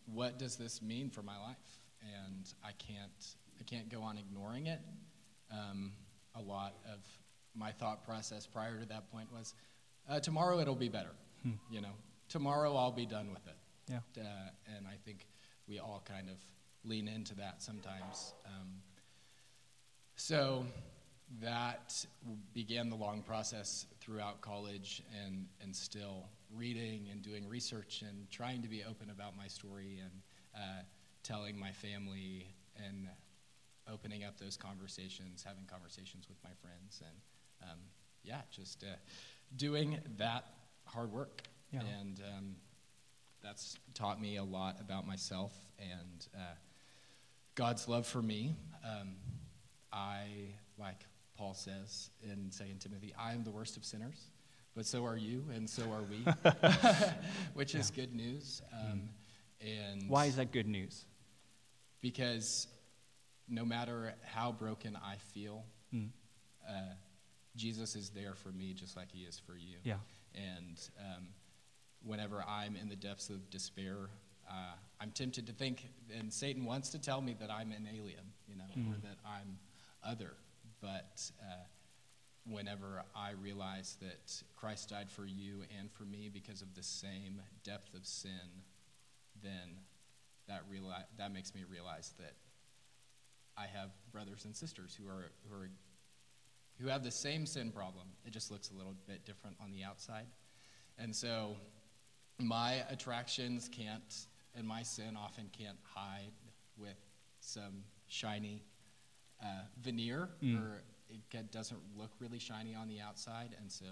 what 0.04 0.38
does 0.38 0.56
this 0.56 0.82
mean 0.82 1.08
for 1.08 1.22
my 1.22 1.40
life? 1.40 1.56
And 2.02 2.52
I 2.64 2.72
can't 2.72 3.36
I 3.60 3.64
can't 3.64 3.88
go 3.88 4.02
on 4.02 4.18
ignoring 4.18 4.66
it. 4.66 4.80
Um, 5.52 5.92
a 6.34 6.40
lot 6.40 6.74
of 6.92 7.00
my 7.54 7.70
thought 7.72 8.04
process 8.04 8.46
prior 8.46 8.80
to 8.80 8.86
that 8.86 9.10
point 9.12 9.30
was, 9.32 9.54
uh, 10.08 10.18
tomorrow 10.20 10.58
it'll 10.58 10.74
be 10.74 10.88
better. 10.88 11.12
Hmm. 11.42 11.52
You 11.70 11.82
know, 11.82 11.92
tomorrow 12.28 12.74
I'll 12.76 12.92
be 12.92 13.06
done 13.06 13.30
with 13.30 13.46
it. 13.46 13.56
Yeah. 13.88 14.22
Uh, 14.22 14.76
and 14.76 14.86
I 14.86 14.96
think 15.04 15.26
we 15.68 15.78
all 15.78 16.02
kind 16.06 16.28
of 16.28 16.38
lean 16.84 17.08
into 17.08 17.34
that 17.36 17.62
sometimes. 17.62 18.34
Um, 18.46 18.80
so 20.16 20.64
that 21.40 22.04
began 22.52 22.90
the 22.90 22.96
long 22.96 23.22
process 23.22 23.86
throughout 24.00 24.40
college 24.40 25.02
and, 25.24 25.46
and 25.62 25.74
still 25.74 26.28
reading 26.54 27.08
and 27.10 27.22
doing 27.22 27.48
research 27.48 28.02
and 28.06 28.30
trying 28.30 28.62
to 28.62 28.68
be 28.68 28.84
open 28.84 29.10
about 29.10 29.36
my 29.36 29.46
story 29.46 30.00
and 30.02 30.12
uh, 30.54 30.82
telling 31.22 31.58
my 31.58 31.72
family 31.72 32.46
and 32.76 33.08
opening 33.92 34.24
up 34.24 34.38
those 34.38 34.56
conversations, 34.56 35.44
having 35.46 35.64
conversations 35.64 36.28
with 36.28 36.38
my 36.44 36.50
friends, 36.60 37.02
and 37.04 37.70
um, 37.70 37.78
yeah, 38.22 38.40
just 38.50 38.84
uh, 38.84 38.96
doing 39.56 39.98
that 40.18 40.46
hard 40.86 41.12
work. 41.12 41.42
Yeah. 41.72 41.80
And 42.00 42.20
um, 42.36 42.56
that's 43.42 43.78
taught 43.94 44.20
me 44.20 44.36
a 44.36 44.44
lot 44.44 44.76
about 44.80 45.06
myself 45.06 45.52
and 45.78 46.26
uh, 46.34 46.54
God's 47.54 47.88
love 47.88 48.06
for 48.06 48.22
me. 48.22 48.54
Um, 48.84 49.14
I, 49.92 50.54
like 50.78 51.04
Paul 51.36 51.54
says 51.54 52.10
in 52.22 52.50
2 52.56 52.64
Timothy, 52.78 53.14
I 53.18 53.32
am 53.32 53.44
the 53.44 53.50
worst 53.50 53.76
of 53.76 53.84
sinners, 53.84 54.28
but 54.74 54.86
so 54.86 55.04
are 55.04 55.16
you, 55.16 55.44
and 55.54 55.68
so 55.68 55.82
are 55.90 56.02
we, 56.02 56.24
which 57.54 57.74
yeah. 57.74 57.80
is 57.80 57.90
good 57.90 58.14
news. 58.14 58.62
Um, 58.72 59.02
mm. 59.02 59.08
And 59.64 60.08
why 60.08 60.26
is 60.26 60.36
that 60.36 60.50
good 60.50 60.66
news? 60.66 61.04
Because 62.02 62.66
no 63.48 63.64
matter 63.64 64.14
how 64.24 64.52
broken 64.52 64.98
I 65.02 65.16
feel, 65.32 65.64
mm. 65.94 66.08
uh, 66.68 66.94
Jesus 67.56 67.96
is 67.96 68.10
there 68.10 68.34
for 68.34 68.50
me 68.50 68.74
just 68.74 68.96
like 68.96 69.10
he 69.10 69.22
is 69.22 69.38
for 69.38 69.56
you. 69.56 69.76
Yeah. 69.84 69.96
And 70.34 70.78
um, 70.98 71.28
whenever 72.04 72.44
I'm 72.46 72.76
in 72.76 72.88
the 72.88 72.96
depths 72.96 73.30
of 73.30 73.48
despair, 73.50 73.96
uh, 74.50 74.74
I'm 75.00 75.10
tempted 75.10 75.46
to 75.46 75.52
think, 75.52 75.88
and 76.16 76.32
Satan 76.32 76.64
wants 76.64 76.90
to 76.90 76.98
tell 76.98 77.20
me 77.20 77.36
that 77.40 77.50
I'm 77.50 77.72
an 77.72 77.88
alien, 77.88 78.32
you 78.46 78.56
know, 78.56 78.90
or 78.90 78.96
that 79.02 79.18
I'm 79.24 79.58
other. 80.04 80.32
But 80.80 81.30
uh, 81.40 81.64
whenever 82.46 83.04
I 83.14 83.32
realize 83.32 83.96
that 84.00 84.42
Christ 84.56 84.88
died 84.88 85.10
for 85.10 85.24
you 85.24 85.62
and 85.78 85.90
for 85.92 86.04
me 86.04 86.28
because 86.32 86.62
of 86.62 86.74
the 86.74 86.82
same 86.82 87.40
depth 87.64 87.94
of 87.94 88.04
sin, 88.06 88.62
then 89.42 89.78
that 90.52 90.70
reali- 90.70 91.04
that 91.16 91.32
makes 91.32 91.54
me 91.54 91.62
realize 91.70 92.12
that 92.18 92.34
I 93.56 93.66
have 93.66 93.90
brothers 94.12 94.44
and 94.44 94.54
sisters 94.54 94.98
who 95.00 95.08
are 95.08 95.32
who 95.48 95.54
are 95.54 95.70
who 96.78 96.88
have 96.88 97.02
the 97.02 97.10
same 97.10 97.46
sin 97.46 97.70
problem. 97.70 98.06
It 98.24 98.32
just 98.32 98.50
looks 98.50 98.70
a 98.70 98.74
little 98.74 98.94
bit 99.06 99.24
different 99.24 99.56
on 99.62 99.70
the 99.70 99.84
outside. 99.84 100.26
And 100.98 101.14
so 101.14 101.56
my 102.38 102.84
attractions 102.90 103.68
can't 103.70 104.26
and 104.54 104.66
my 104.66 104.82
sin 104.82 105.16
often 105.16 105.48
can't 105.56 105.78
hide 105.82 106.32
with 106.76 106.98
some 107.40 107.84
shiny 108.08 108.62
uh, 109.42 109.62
veneer 109.80 110.28
or 110.56 110.82
it 111.08 111.20
get, 111.30 111.50
doesn't 111.50 111.80
look 111.96 112.10
really 112.20 112.38
shiny 112.38 112.74
on 112.74 112.88
the 112.88 113.00
outside. 113.00 113.56
And 113.60 113.70
so 113.70 113.86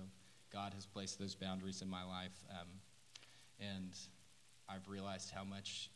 God 0.52 0.74
has 0.74 0.86
placed 0.86 1.18
those 1.18 1.34
boundaries 1.34 1.82
in 1.82 1.88
my 1.88 2.04
life. 2.04 2.44
Um, 2.50 2.68
and 3.58 3.96
I've 4.68 4.88
realized 4.88 5.30
how 5.30 5.44
much 5.44 5.90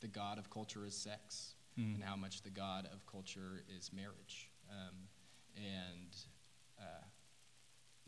the 0.00 0.08
God 0.08 0.38
of 0.38 0.50
culture 0.50 0.84
is 0.86 0.94
sex 0.94 1.54
and 1.94 2.02
how 2.02 2.16
much 2.16 2.42
the 2.42 2.50
God 2.50 2.88
of 2.92 3.06
culture 3.06 3.62
is 3.76 3.92
marriage. 3.92 4.50
Um, 4.70 4.96
and 5.56 6.16
uh, 6.78 7.04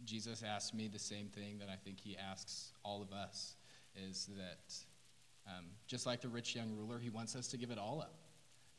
Jesus 0.04 0.42
asked 0.42 0.74
me 0.74 0.88
the 0.88 0.98
same 0.98 1.28
thing 1.28 1.58
that 1.58 1.68
I 1.68 1.76
think 1.76 2.00
he 2.00 2.16
asks 2.16 2.72
all 2.84 3.00
of 3.02 3.12
us 3.12 3.54
is 3.94 4.28
that 4.36 4.74
um, 5.46 5.66
just 5.86 6.06
like 6.06 6.20
the 6.20 6.28
rich 6.28 6.54
young 6.56 6.74
ruler, 6.76 6.98
he 6.98 7.10
wants 7.10 7.36
us 7.36 7.48
to 7.48 7.56
give 7.56 7.70
it 7.70 7.78
all 7.78 8.00
up. 8.00 8.18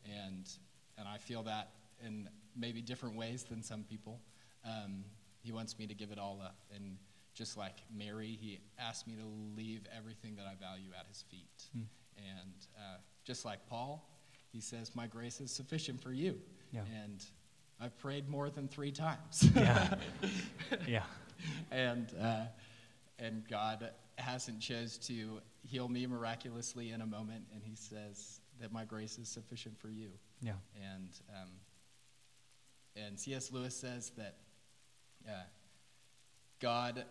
And, 0.06 0.50
and 0.98 1.08
I 1.08 1.18
feel 1.18 1.44
that 1.44 1.70
in 2.06 2.30
maybe 2.56 2.82
different 2.82 3.16
ways 3.16 3.44
than 3.44 3.64
some 3.64 3.84
people. 3.84 4.20
Um, 4.66 5.06
he 5.42 5.52
wants 5.52 5.78
me 5.80 5.88
to 5.88 5.94
give 5.94 6.12
it 6.12 6.20
all 6.20 6.42
up. 6.44 6.58
And 6.76 6.98
just 7.34 7.58
like 7.58 7.78
Mary, 7.96 8.38
he 8.40 8.60
asked 8.80 9.08
me 9.08 9.16
to 9.16 9.26
leave 9.56 9.82
everything 9.98 10.36
that 10.36 10.46
I 10.46 10.56
value 10.56 10.90
at 11.00 11.08
his 11.08 11.24
feet. 11.30 11.70
And 12.18 12.54
uh, 12.78 12.98
just 13.24 13.46
like 13.46 13.66
Paul, 13.68 14.08
he 14.52 14.62
says, 14.62 14.96
My 14.96 15.08
grace 15.08 15.42
is 15.42 15.52
sufficient 15.52 16.02
for 16.02 16.12
you. 16.12 16.40
Yeah. 16.72 16.82
And 17.04 17.24
I've 17.80 17.98
prayed 17.98 18.30
more 18.30 18.50
than 18.50 18.68
three 18.68 18.92
times. 18.92 19.50
Yeah. 19.56 19.96
yeah. 20.88 21.04
and 21.72 22.08
uh, 22.22 22.44
and 23.20 23.48
God 23.48 23.90
hasn't 24.18 24.60
chose 24.60 24.98
to 25.00 25.42
heal 25.64 25.88
me 25.88 26.06
miraculously 26.06 26.92
in 26.92 27.02
a 27.02 27.06
moment, 27.06 27.46
and 27.54 27.64
He 27.64 27.76
says 27.76 28.40
that 28.60 28.72
my 28.72 28.86
grace 28.86 29.18
is 29.18 29.28
sufficient 29.28 29.80
for 29.80 29.90
you. 29.90 30.10
Yeah. 30.42 30.54
And 30.94 31.10
um, 31.30 31.50
and 32.96 33.20
C.S. 33.20 33.52
Lewis 33.52 33.76
says 33.76 34.12
that 34.18 34.38
uh, 35.28 35.44
God 36.60 37.06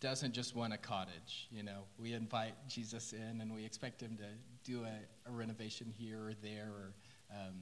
doesn't 0.00 0.32
just 0.32 0.54
want 0.54 0.72
a 0.72 0.78
cottage. 0.78 1.48
You 1.50 1.62
know, 1.62 1.84
we 1.98 2.12
invite 2.12 2.54
Jesus 2.68 3.12
in, 3.12 3.40
and 3.40 3.54
we 3.54 3.64
expect 3.64 4.00
Him 4.00 4.16
to 4.18 4.70
do 4.70 4.84
a, 4.84 5.28
a 5.28 5.32
renovation 5.32 5.92
here 5.96 6.18
or 6.18 6.32
there, 6.42 6.70
or 6.72 6.92
um, 7.30 7.54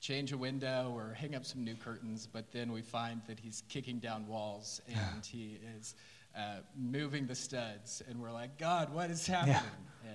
change 0.00 0.32
a 0.32 0.38
window 0.38 0.92
or 0.94 1.14
hang 1.14 1.34
up 1.34 1.44
some 1.44 1.62
new 1.62 1.74
curtains, 1.74 2.26
but 2.26 2.50
then 2.52 2.72
we 2.72 2.82
find 2.82 3.20
that 3.26 3.38
he's 3.38 3.62
kicking 3.68 3.98
down 3.98 4.26
walls 4.26 4.80
and 4.88 5.24
he 5.24 5.58
is 5.78 5.94
uh, 6.36 6.60
moving 6.76 7.26
the 7.26 7.34
studs, 7.34 8.02
and 8.08 8.20
we're 8.20 8.30
like, 8.30 8.56
God, 8.56 8.94
what 8.94 9.10
is 9.10 9.26
happening? 9.26 9.56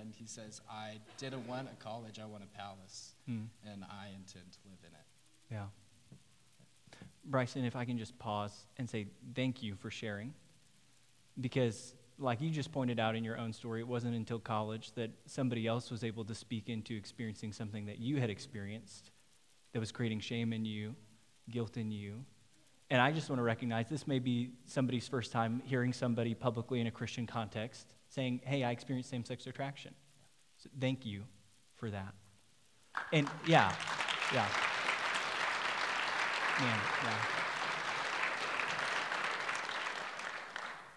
And 0.00 0.14
he 0.16 0.26
says, 0.26 0.60
I 0.70 0.98
didn't 1.18 1.46
want 1.46 1.68
a 1.70 1.84
college, 1.84 2.18
I 2.18 2.24
want 2.24 2.42
a 2.42 2.58
palace, 2.58 3.14
and 3.64 3.84
I 3.84 4.08
intend 4.08 4.50
to 4.52 4.58
live 4.64 4.78
in 4.82 4.92
it. 4.92 5.06
Yeah. 5.52 5.66
Bryson, 7.24 7.64
if 7.64 7.76
I 7.76 7.84
can 7.84 7.98
just 7.98 8.18
pause 8.18 8.66
and 8.78 8.88
say 8.88 9.08
thank 9.34 9.62
you 9.62 9.74
for 9.76 9.90
sharing. 9.90 10.32
Because, 11.40 11.94
like 12.18 12.40
you 12.40 12.50
just 12.50 12.72
pointed 12.72 12.98
out 12.98 13.14
in 13.14 13.24
your 13.24 13.38
own 13.38 13.52
story, 13.52 13.80
it 13.80 13.88
wasn't 13.88 14.14
until 14.14 14.38
college 14.38 14.92
that 14.92 15.10
somebody 15.26 15.66
else 15.66 15.90
was 15.90 16.02
able 16.04 16.24
to 16.24 16.34
speak 16.34 16.68
into 16.68 16.96
experiencing 16.96 17.52
something 17.52 17.86
that 17.86 17.98
you 17.98 18.20
had 18.20 18.30
experienced 18.30 19.10
that 19.72 19.80
was 19.80 19.92
creating 19.92 20.20
shame 20.20 20.52
in 20.52 20.64
you, 20.64 20.94
guilt 21.50 21.76
in 21.76 21.90
you. 21.90 22.24
And 22.88 23.00
I 23.00 23.10
just 23.12 23.28
want 23.28 23.40
to 23.40 23.44
recognize 23.44 23.88
this 23.88 24.06
may 24.06 24.18
be 24.18 24.50
somebody's 24.64 25.08
first 25.08 25.32
time 25.32 25.60
hearing 25.64 25.92
somebody 25.92 26.34
publicly 26.34 26.80
in 26.80 26.86
a 26.86 26.90
Christian 26.90 27.26
context 27.26 27.94
saying, 28.08 28.40
Hey, 28.44 28.62
I 28.62 28.70
experienced 28.70 29.10
same 29.10 29.24
sex 29.24 29.46
attraction. 29.46 29.92
So 30.58 30.70
thank 30.80 31.04
you 31.04 31.24
for 31.74 31.90
that. 31.90 32.14
And 33.12 33.28
yeah, 33.46 33.74
yeah. 34.32 34.48
Man, 36.58 36.80
yeah. 37.04 37.45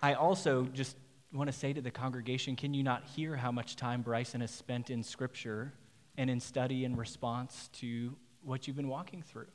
I 0.01 0.13
also 0.13 0.63
just 0.65 0.95
want 1.33 1.51
to 1.51 1.57
say 1.57 1.73
to 1.73 1.81
the 1.81 1.91
congregation 1.91 2.55
can 2.55 2.73
you 2.73 2.83
not 2.83 3.03
hear 3.15 3.35
how 3.35 3.51
much 3.51 3.75
time 3.75 4.01
Bryson 4.01 4.41
has 4.41 4.51
spent 4.51 4.89
in 4.89 5.03
Scripture 5.03 5.73
and 6.17 6.29
in 6.29 6.39
study 6.39 6.85
in 6.85 6.95
response 6.95 7.69
to 7.73 8.15
what 8.41 8.67
you've 8.67 8.77
been 8.77 8.87
walking 8.87 9.21
through? 9.21 9.47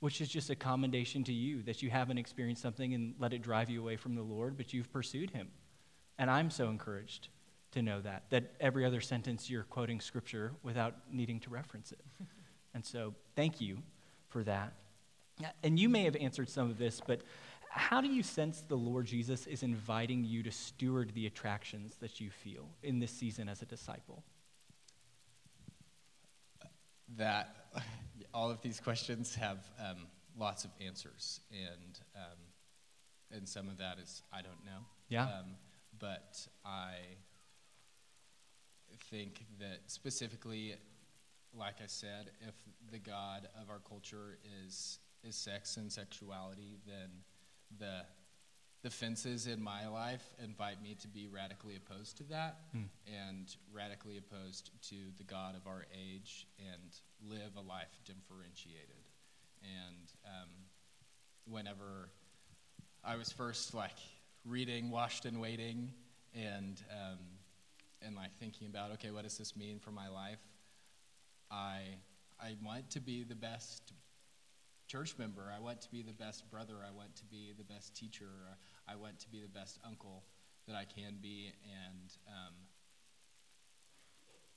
Which 0.00 0.20
is 0.20 0.28
just 0.28 0.50
a 0.50 0.56
commendation 0.56 1.24
to 1.24 1.32
you 1.32 1.62
that 1.62 1.82
you 1.82 1.90
haven't 1.90 2.18
experienced 2.18 2.62
something 2.62 2.94
and 2.94 3.14
let 3.18 3.32
it 3.32 3.42
drive 3.42 3.70
you 3.70 3.80
away 3.80 3.96
from 3.96 4.14
the 4.14 4.22
Lord, 4.22 4.56
but 4.56 4.74
you've 4.74 4.92
pursued 4.92 5.30
Him. 5.30 5.48
And 6.18 6.30
I'm 6.30 6.50
so 6.50 6.68
encouraged 6.68 7.28
to 7.72 7.82
know 7.82 8.00
that, 8.00 8.24
that 8.30 8.54
every 8.60 8.84
other 8.84 9.00
sentence 9.00 9.48
you're 9.48 9.64
quoting 9.64 10.00
Scripture 10.00 10.52
without 10.62 10.94
needing 11.10 11.40
to 11.40 11.50
reference 11.50 11.92
it. 11.92 12.00
and 12.74 12.84
so, 12.84 13.14
thank 13.36 13.60
you 13.60 13.78
for 14.28 14.42
that. 14.44 14.74
And 15.62 15.78
you 15.78 15.88
may 15.88 16.04
have 16.04 16.16
answered 16.16 16.48
some 16.48 16.70
of 16.70 16.78
this, 16.78 17.00
but 17.06 17.20
how 17.76 18.00
do 18.00 18.08
you 18.08 18.22
sense 18.22 18.62
the 18.66 18.76
Lord 18.76 19.06
Jesus 19.06 19.46
is 19.46 19.62
inviting 19.62 20.24
you 20.24 20.42
to 20.42 20.50
steward 20.50 21.12
the 21.14 21.26
attractions 21.26 21.94
that 22.00 22.20
you 22.20 22.30
feel 22.30 22.68
in 22.82 22.98
this 22.98 23.10
season 23.10 23.48
as 23.48 23.62
a 23.62 23.66
disciple? 23.66 24.24
That 27.16 27.54
all 28.34 28.50
of 28.50 28.62
these 28.62 28.80
questions 28.80 29.34
have 29.34 29.58
um, 29.78 30.06
lots 30.38 30.64
of 30.64 30.70
answers, 30.84 31.40
and 31.52 32.00
um, 32.16 32.38
and 33.30 33.48
some 33.48 33.68
of 33.68 33.78
that 33.78 33.98
is 33.98 34.22
I 34.32 34.42
don't 34.42 34.64
know. 34.64 34.84
Yeah. 35.08 35.24
Um, 35.24 35.56
but 35.98 36.46
I 36.64 36.96
think 39.10 39.44
that 39.60 39.80
specifically, 39.86 40.74
like 41.54 41.76
I 41.82 41.86
said, 41.86 42.30
if 42.46 42.54
the 42.90 42.98
God 42.98 43.48
of 43.60 43.70
our 43.70 43.80
culture 43.88 44.38
is 44.66 44.98
is 45.22 45.36
sex 45.36 45.76
and 45.76 45.92
sexuality, 45.92 46.78
then 46.86 47.10
the 47.78 48.02
the 48.82 48.90
fences 48.90 49.48
in 49.48 49.60
my 49.60 49.88
life 49.88 50.22
invite 50.44 50.80
me 50.80 50.94
to 51.00 51.08
be 51.08 51.26
radically 51.26 51.74
opposed 51.76 52.18
to 52.18 52.22
that 52.24 52.58
and 53.06 53.56
radically 53.72 54.16
opposed 54.16 54.70
to 54.90 54.94
the 55.18 55.24
God 55.24 55.56
of 55.56 55.66
our 55.66 55.86
age 55.92 56.46
and 56.60 56.92
live 57.28 57.56
a 57.56 57.60
life 57.60 57.98
differentiated. 58.04 59.08
And 59.62 60.12
um, 60.24 60.48
whenever 61.48 62.10
I 63.02 63.16
was 63.16 63.32
first 63.32 63.74
like 63.74 63.98
reading 64.44 64.90
Washed 64.90 65.24
and 65.24 65.40
Waiting 65.40 65.92
and 66.34 66.80
um, 66.92 67.18
and 68.02 68.14
like 68.14 68.36
thinking 68.38 68.68
about 68.68 68.92
okay, 68.92 69.10
what 69.10 69.24
does 69.24 69.38
this 69.38 69.56
mean 69.56 69.80
for 69.80 69.90
my 69.90 70.08
life? 70.08 70.38
I 71.50 71.80
I 72.40 72.56
want 72.64 72.90
to 72.90 73.00
be 73.00 73.24
the 73.24 73.34
best 73.34 73.92
church 74.86 75.14
member. 75.18 75.52
I 75.54 75.60
want 75.60 75.80
to 75.82 75.90
be 75.90 76.02
the 76.02 76.12
best 76.12 76.48
brother. 76.50 76.74
I 76.86 76.92
want 76.92 77.16
to 77.16 77.24
be 77.26 77.52
the 77.56 77.64
best 77.64 77.96
teacher. 77.96 78.30
I 78.88 78.96
want 78.96 79.18
to 79.20 79.28
be 79.28 79.40
the 79.40 79.48
best 79.48 79.78
uncle 79.86 80.24
that 80.66 80.76
I 80.76 80.84
can 80.84 81.16
be. 81.20 81.52
And 81.64 82.12
um, 82.28 82.54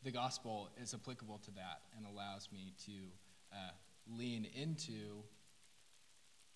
the 0.04 0.12
gospel 0.12 0.70
is 0.82 0.94
applicable 0.94 1.40
to 1.46 1.52
that 1.52 1.82
and 1.98 2.06
allows 2.06 2.50
me 2.52 2.74
to 2.86 2.92
uh, 3.54 3.72
lean 4.08 4.46
into 4.56 5.24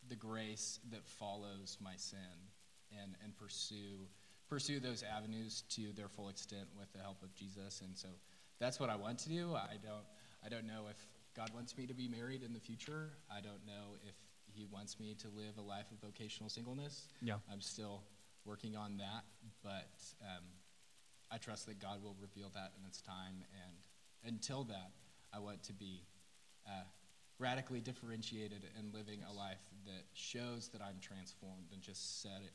the 0.10 0.16
grace 0.16 0.80
that 0.92 1.08
follows 1.08 1.78
my 1.82 1.96
sin 1.96 2.20
and, 3.02 3.16
and 3.24 3.36
pursue 3.36 4.08
pursue 4.50 4.80
those 4.80 5.04
avenues 5.04 5.64
to 5.70 5.94
their 5.94 6.10
full 6.10 6.30
extent 6.30 6.68
with 6.78 6.92
the 6.94 7.00
help 7.00 7.24
of 7.24 7.34
Jesus. 7.34 7.82
And 7.82 7.98
so 7.98 8.10
that's 8.60 8.80
what 8.80 8.90
I 8.90 8.96
want 8.96 9.18
to 9.20 9.30
do. 9.30 9.56
I 9.56 9.78
don't 9.82 10.06
I 10.46 10.50
don't 10.50 10.68
know 10.68 10.86
if 10.90 10.98
God 11.36 11.50
wants 11.54 11.78
me 11.78 11.88
to 11.88 11.94
be 11.94 12.08
married 12.08 12.44
in 12.44 12.54
the 12.54 12.60
future. 12.60 13.10
I 13.32 13.42
don't 13.42 13.66
know 13.66 13.98
if 14.08 14.16
He 14.54 14.66
wants 14.66 15.00
me 15.00 15.16
to 15.20 15.28
live 15.30 15.58
a 15.58 15.62
life 15.62 15.88
of 15.92 16.00
vocational 16.00 16.50
singleness. 16.50 17.08
Yeah. 17.22 17.36
I'm 17.52 17.62
still 17.62 18.04
working 18.46 18.76
on 18.76 18.98
that, 18.98 19.24
but 19.64 19.90
um, 20.22 20.44
I 21.32 21.38
trust 21.38 21.66
that 21.68 21.80
God 21.80 22.04
will 22.04 22.16
reveal 22.22 22.52
that 22.54 22.74
in 22.80 22.86
its 22.86 23.02
time. 23.02 23.44
And 23.66 24.34
until 24.36 24.64
that, 24.66 24.92
I 25.34 25.40
want 25.40 25.64
to 25.64 25.74
be 25.74 26.04
uh, 26.68 26.84
radically 27.40 27.80
differentiated 27.82 28.66
and 28.78 28.94
living 28.94 29.20
a 29.28 29.34
life 29.34 29.62
that 29.86 30.04
shows 30.14 30.70
that 30.70 30.82
I'm 30.82 31.00
transformed 31.02 31.72
and 31.74 31.82
just 31.82 32.22
said 32.22 32.42
it 32.46 32.54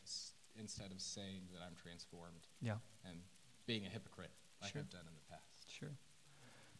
instead 0.60 0.92
of 0.92 1.00
saying 1.00 1.42
that 1.52 1.62
I'm 1.66 1.74
transformed 1.74 2.46
Yeah. 2.60 2.76
and 3.08 3.18
being 3.66 3.84
a 3.86 3.88
hypocrite 3.88 4.30
like 4.62 4.72
Sure. 4.72 4.80
I've 4.82 4.90
done 4.90 5.06
in 5.08 5.14
the 5.14 5.26
past. 5.34 5.70
Sure. 5.70 5.90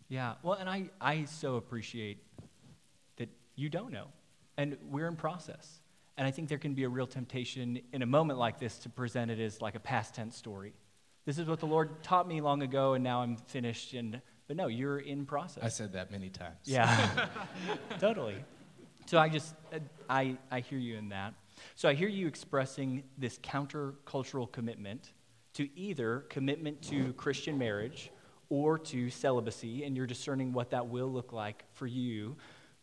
Yeah. 0.08 0.34
Well, 0.42 0.54
and 0.54 0.68
I, 0.68 0.90
I 1.00 1.24
so 1.24 1.56
appreciate 1.56 2.18
that 3.16 3.28
you 3.56 3.68
don't 3.68 3.92
know. 3.92 4.06
And 4.56 4.76
we're 4.90 5.06
in 5.06 5.16
process. 5.16 5.80
And 6.16 6.26
I 6.26 6.30
think 6.30 6.48
there 6.48 6.58
can 6.58 6.74
be 6.74 6.84
a 6.84 6.88
real 6.88 7.06
temptation 7.06 7.80
in 7.92 8.02
a 8.02 8.06
moment 8.06 8.38
like 8.38 8.58
this 8.58 8.78
to 8.78 8.88
present 8.88 9.30
it 9.30 9.38
as 9.38 9.62
like 9.62 9.76
a 9.76 9.80
past 9.80 10.14
tense 10.14 10.36
story. 10.36 10.72
This 11.24 11.38
is 11.38 11.46
what 11.46 11.60
the 11.60 11.66
Lord 11.66 12.02
taught 12.02 12.26
me 12.26 12.40
long 12.40 12.62
ago, 12.62 12.94
and 12.94 13.04
now 13.04 13.22
I'm 13.22 13.36
finished. 13.36 13.92
And 13.92 14.20
but 14.48 14.56
no, 14.56 14.66
you're 14.66 14.98
in 14.98 15.26
process. 15.26 15.62
I 15.62 15.68
said 15.68 15.92
that 15.92 16.10
many 16.10 16.30
times. 16.30 16.56
Yeah, 16.64 17.28
totally. 18.00 18.36
So 19.08 19.18
I 19.18 19.28
just, 19.28 19.54
I, 20.10 20.36
I 20.50 20.60
hear 20.60 20.78
you 20.78 20.96
in 20.96 21.08
that. 21.10 21.32
So 21.76 21.88
I 21.88 21.94
hear 21.94 22.08
you 22.08 22.26
expressing 22.26 23.04
this 23.16 23.38
countercultural 23.38 24.52
commitment 24.52 25.12
to 25.54 25.68
either 25.78 26.26
commitment 26.28 26.82
to 26.82 27.14
Christian 27.14 27.56
marriage 27.56 28.10
or 28.50 28.78
to 28.78 29.10
celibacy, 29.10 29.84
and 29.84 29.96
you're 29.96 30.06
discerning 30.06 30.52
what 30.52 30.70
that 30.70 30.88
will 30.88 31.08
look 31.08 31.32
like 31.32 31.64
for 31.74 31.86
you. 31.86 32.36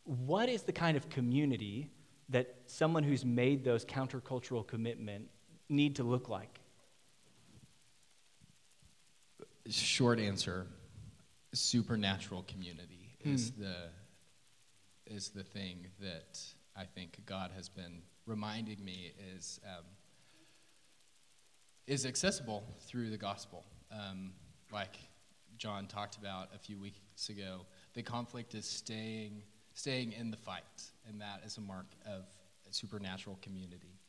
What 0.03 0.49
is 0.49 0.63
the 0.63 0.71
kind 0.71 0.95
of 0.95 1.09
community 1.09 1.89
that 2.29 2.55
someone 2.67 3.03
who's 3.03 3.25
made 3.25 3.63
those 3.63 3.85
countercultural 3.85 4.65
commitment 4.65 5.29
need 5.69 5.95
to 5.95 6.03
look 6.03 6.29
like? 6.29 6.59
Short 9.67 10.19
answer: 10.19 10.67
supernatural 11.53 12.45
community 12.47 13.17
is 13.23 13.51
the 13.51 13.89
is 15.07 15.29
the 15.29 15.43
thing 15.43 15.87
that 15.99 16.39
I 16.75 16.83
think 16.83 17.19
God 17.25 17.51
has 17.55 17.69
been 17.69 18.01
reminding 18.27 18.83
me 18.83 19.13
is 19.35 19.59
um, 19.65 19.85
is 21.87 22.05
accessible 22.05 22.63
through 22.81 23.09
the 23.09 23.17
gospel. 23.17 23.63
Um, 23.91 24.33
like 24.71 24.97
John 25.57 25.87
talked 25.87 26.17
about 26.17 26.49
a 26.53 26.59
few 26.59 26.77
weeks 26.79 27.29
ago, 27.29 27.61
the 27.93 28.03
conflict 28.03 28.55
is 28.55 28.65
staying 28.65 29.43
staying 29.73 30.13
in 30.13 30.31
the 30.31 30.37
fight, 30.37 30.63
and 31.07 31.19
that 31.19 31.41
is 31.45 31.57
a 31.57 31.61
mark 31.61 31.87
of 32.05 32.25
a 32.69 32.73
supernatural 32.73 33.37
community, 33.41 33.99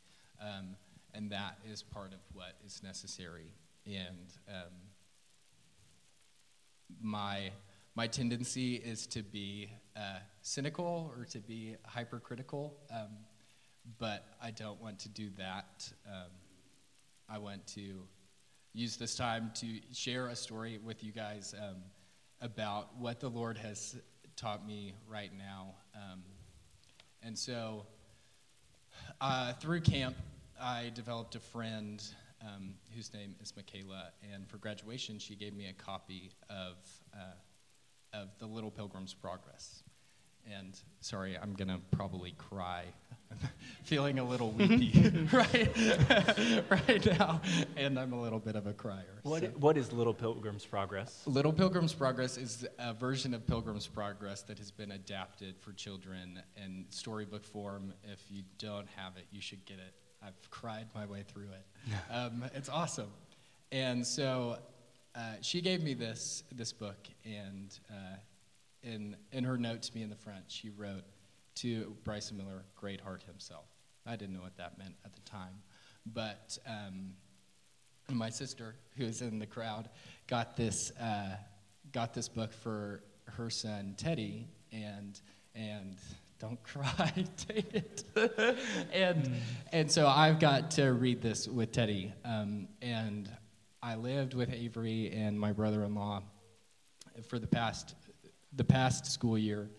um, 0.41 0.75
and 1.13 1.29
that 1.29 1.57
is 1.69 1.83
part 1.83 2.13
of 2.13 2.19
what 2.33 2.53
is 2.65 2.81
necessary. 2.83 3.53
And 3.85 4.33
um, 4.47 4.71
my 7.01 7.51
my 7.95 8.07
tendency 8.07 8.75
is 8.75 9.07
to 9.07 9.23
be 9.23 9.69
uh, 9.95 10.19
cynical 10.41 11.11
or 11.17 11.25
to 11.25 11.39
be 11.39 11.75
hypercritical, 11.85 12.77
um, 12.91 13.17
but 13.97 14.25
I 14.41 14.51
don't 14.51 14.79
want 14.81 14.99
to 14.99 15.09
do 15.09 15.29
that. 15.37 15.91
Um, 16.07 16.31
I 17.29 17.39
want 17.39 17.65
to 17.67 18.03
use 18.77 18.95
this 18.95 19.15
time 19.15 19.49
to 19.55 19.65
share 19.91 20.27
a 20.27 20.35
story 20.35 20.79
with 20.85 21.03
you 21.03 21.11
guys 21.11 21.55
um, 21.57 21.77
about 22.41 22.95
what 22.99 23.19
the 23.19 23.27
Lord 23.27 23.57
has 23.57 23.95
taught 24.35 24.67
me 24.67 24.93
right 25.09 25.31
now. 25.35 25.73
Um, 25.95 26.21
and 27.23 27.35
so, 27.35 27.87
uh, 29.19 29.53
through 29.53 29.81
camp, 29.81 30.15
I 30.61 30.91
developed 30.93 31.33
a 31.33 31.39
friend 31.39 32.03
um, 32.39 32.75
whose 32.95 33.11
name 33.15 33.33
is 33.41 33.51
Michaela, 33.55 34.11
and 34.31 34.47
for 34.47 34.57
graduation, 34.57 35.17
she 35.17 35.35
gave 35.35 35.55
me 35.55 35.69
a 35.69 35.73
copy 35.73 36.29
of, 36.47 36.75
uh, 37.15 38.15
of 38.15 38.29
The 38.37 38.45
Little 38.45 38.69
Pilgrim's 38.69 39.15
Progress. 39.15 39.81
And 40.55 40.79
sorry, 41.01 41.35
I'm 41.35 41.53
gonna 41.53 41.79
probably 41.89 42.35
cry. 42.37 42.83
I'm 43.31 43.37
feeling 43.83 44.19
a 44.19 44.23
little 44.23 44.51
weepy 44.51 45.27
right, 45.31 45.75
right 46.69 47.19
now, 47.19 47.41
and 47.75 47.99
I'm 47.99 48.13
a 48.13 48.21
little 48.21 48.39
bit 48.39 48.55
of 48.55 48.67
a 48.67 48.73
crier. 48.73 49.19
What, 49.23 49.43
so. 49.43 49.47
what 49.59 49.77
is 49.77 49.91
Little 49.91 50.13
Pilgrim's 50.13 50.65
Progress? 50.65 51.23
Little 51.25 51.53
Pilgrim's 51.53 51.93
Progress 51.93 52.37
is 52.37 52.65
a 52.79 52.93
version 52.93 53.33
of 53.33 53.45
Pilgrim's 53.45 53.87
Progress 53.87 54.41
that 54.43 54.57
has 54.57 54.71
been 54.71 54.91
adapted 54.91 55.55
for 55.59 55.71
children 55.73 56.41
in 56.55 56.85
storybook 56.89 57.43
form. 57.43 57.93
If 58.03 58.23
you 58.29 58.43
don't 58.57 58.87
have 58.95 59.17
it, 59.17 59.25
you 59.31 59.41
should 59.41 59.65
get 59.65 59.77
it. 59.77 59.93
I've 60.25 60.49
cried 60.49 60.87
my 60.95 61.05
way 61.05 61.23
through 61.27 61.49
it. 61.49 61.93
um, 62.11 62.43
it's 62.55 62.69
awesome. 62.69 63.11
And 63.71 64.05
so 64.05 64.57
uh, 65.15 65.19
she 65.41 65.61
gave 65.61 65.83
me 65.83 65.93
this, 65.93 66.43
this 66.51 66.73
book, 66.73 67.07
and 67.25 67.77
uh, 67.89 68.15
in, 68.83 69.15
in 69.31 69.43
her 69.43 69.57
note 69.57 69.81
to 69.83 69.95
me 69.95 70.03
in 70.03 70.09
the 70.09 70.15
front, 70.15 70.43
she 70.47 70.69
wrote, 70.69 71.03
To 71.57 71.95
Bryson 72.03 72.37
Miller, 72.37 72.65
great 72.75 73.01
heart 73.01 73.23
himself. 73.23 73.65
I 74.05 74.15
didn't 74.15 74.35
know 74.35 74.41
what 74.41 74.57
that 74.57 74.77
meant 74.77 74.93
at 75.03 75.13
the 75.13 75.21
time. 75.21 75.61
But 76.05 76.57
um, 76.67 77.13
my 78.09 78.29
sister, 78.29 78.75
who's 78.95 79.21
in 79.21 79.39
the 79.39 79.47
crowd, 79.47 79.89
got 80.27 80.55
this 80.55 80.91
uh, 80.91 81.35
got 81.91 82.13
this 82.13 82.29
book 82.29 82.53
for 82.53 83.01
her 83.25 83.49
son 83.49 83.95
Teddy, 83.97 84.47
and 84.71 85.19
and 85.55 85.97
don't 86.39 86.61
cry, 86.71 87.11
it. 87.49 88.03
and 88.93 89.31
and 89.71 89.91
so 89.91 90.07
I've 90.07 90.39
got 90.39 90.71
to 90.71 90.93
read 90.93 91.21
this 91.21 91.47
with 91.47 91.71
Teddy, 91.71 92.13
um, 92.23 92.67
and 92.81 93.29
I 93.81 93.95
lived 93.95 94.35
with 94.35 94.53
Avery 94.53 95.11
and 95.11 95.39
my 95.39 95.53
brother-in-law 95.53 96.21
for 97.27 97.39
the 97.39 97.47
past 97.47 97.95
the 98.53 98.63
past 98.63 99.05
school 99.05 99.37
year, 99.37 99.69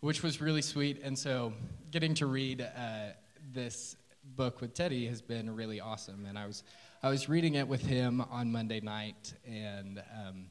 which 0.00 0.22
was 0.22 0.40
really 0.40 0.62
sweet. 0.62 1.00
And 1.02 1.18
so 1.18 1.52
getting 1.90 2.14
to 2.14 2.26
read 2.26 2.60
uh, 2.60 3.10
this 3.52 3.96
book 4.36 4.60
with 4.60 4.74
Teddy 4.74 5.06
has 5.06 5.20
been 5.20 5.54
really 5.54 5.80
awesome. 5.80 6.26
And 6.26 6.38
I 6.38 6.46
was 6.46 6.62
I 7.02 7.10
was 7.10 7.28
reading 7.28 7.54
it 7.54 7.68
with 7.68 7.82
him 7.82 8.20
on 8.20 8.50
Monday 8.50 8.80
night, 8.80 9.32
and 9.46 10.02
um, 10.20 10.46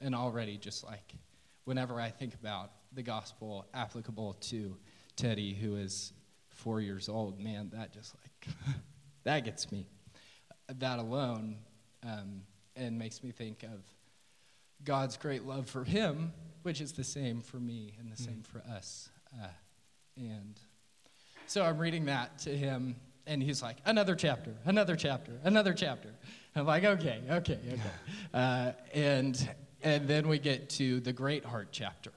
and 0.00 0.14
already 0.14 0.56
just 0.56 0.82
like 0.84 1.14
whenever 1.64 2.00
I 2.00 2.10
think 2.10 2.34
about 2.34 2.72
the 2.92 3.02
gospel 3.02 3.66
applicable 3.74 4.34
to 4.34 4.76
Teddy, 5.16 5.54
who 5.54 5.76
is 5.76 6.12
four 6.48 6.80
years 6.80 7.08
old, 7.08 7.38
man, 7.40 7.70
that 7.74 7.92
just 7.92 8.14
like 8.16 8.54
that 9.24 9.44
gets 9.44 9.70
me. 9.70 9.86
That 10.78 10.98
alone, 10.98 11.58
um, 12.02 12.42
and 12.74 12.98
makes 12.98 13.22
me 13.22 13.30
think 13.30 13.62
of 13.62 13.82
God's 14.82 15.16
great 15.16 15.44
love 15.44 15.68
for 15.68 15.84
him, 15.84 16.32
which 16.64 16.80
is 16.80 16.92
the 16.92 17.04
same 17.04 17.42
for 17.42 17.58
me 17.58 17.94
and 18.00 18.10
the 18.10 18.16
same 18.16 18.42
for 18.42 18.58
us. 18.74 19.10
Uh, 19.38 19.48
and 20.16 20.58
so 21.46 21.62
I'm 21.62 21.76
reading 21.76 22.06
that 22.06 22.38
to 22.40 22.56
him, 22.56 22.96
and 23.26 23.42
he's 23.42 23.62
like, 23.62 23.76
another 23.84 24.14
chapter, 24.16 24.54
another 24.64 24.96
chapter, 24.96 25.32
another 25.44 25.74
chapter. 25.74 26.08
I'm 26.56 26.64
like, 26.64 26.84
okay, 26.84 27.20
okay, 27.30 27.58
okay. 27.68 27.80
Uh, 28.32 28.72
and, 28.94 29.54
and 29.82 30.08
then 30.08 30.26
we 30.26 30.38
get 30.38 30.70
to 30.70 31.00
the 31.00 31.12
Great 31.12 31.44
Heart 31.44 31.68
chapter. 31.70 32.12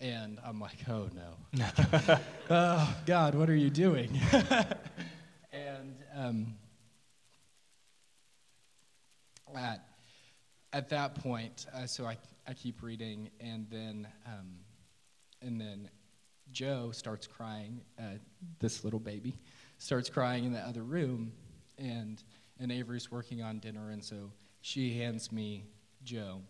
And 0.00 0.38
I'm 0.44 0.58
like, 0.58 0.78
oh 0.88 1.10
no. 1.14 2.18
oh, 2.50 2.96
God, 3.04 3.34
what 3.34 3.50
are 3.50 3.54
you 3.54 3.68
doing? 3.68 4.18
and 5.52 5.96
um, 6.16 6.54
at, 9.54 9.86
at 10.72 10.88
that 10.88 11.14
point, 11.16 11.66
uh, 11.74 11.86
so 11.86 12.06
I, 12.06 12.16
I 12.46 12.54
keep 12.54 12.82
reading, 12.82 13.30
and 13.40 13.66
then, 13.70 14.08
um, 14.26 14.56
and 15.40 15.60
then 15.60 15.88
Joe 16.50 16.90
starts 16.90 17.26
crying. 17.26 17.82
Uh, 17.98 18.18
this 18.58 18.82
little 18.82 18.98
baby 18.98 19.38
starts 19.78 20.10
crying 20.10 20.44
in 20.44 20.52
the 20.52 20.60
other 20.60 20.82
room, 20.82 21.32
and 21.78 22.22
and 22.58 22.72
Avery's 22.72 23.10
working 23.10 23.42
on 23.42 23.58
dinner, 23.58 23.90
and 23.90 24.04
so 24.04 24.32
she 24.60 24.98
hands 24.98 25.30
me 25.30 25.64
Joe, 26.02 26.42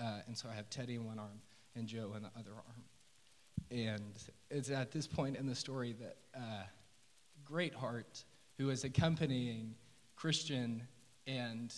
uh, 0.00 0.20
and 0.26 0.36
so 0.36 0.48
I 0.48 0.54
have 0.54 0.70
Teddy 0.70 0.94
in 0.94 1.04
one 1.04 1.18
arm 1.18 1.40
and 1.74 1.86
Joe 1.86 2.12
in 2.16 2.22
the 2.22 2.30
other 2.38 2.52
arm, 2.52 2.84
and 3.70 4.14
it's 4.50 4.70
at 4.70 4.92
this 4.92 5.06
point 5.06 5.36
in 5.36 5.46
the 5.46 5.54
story 5.54 5.94
that 6.00 6.16
uh, 6.34 6.64
Greatheart, 7.44 8.24
who 8.56 8.70
is 8.70 8.84
accompanying 8.84 9.74
Christian 10.14 10.86
and 11.26 11.74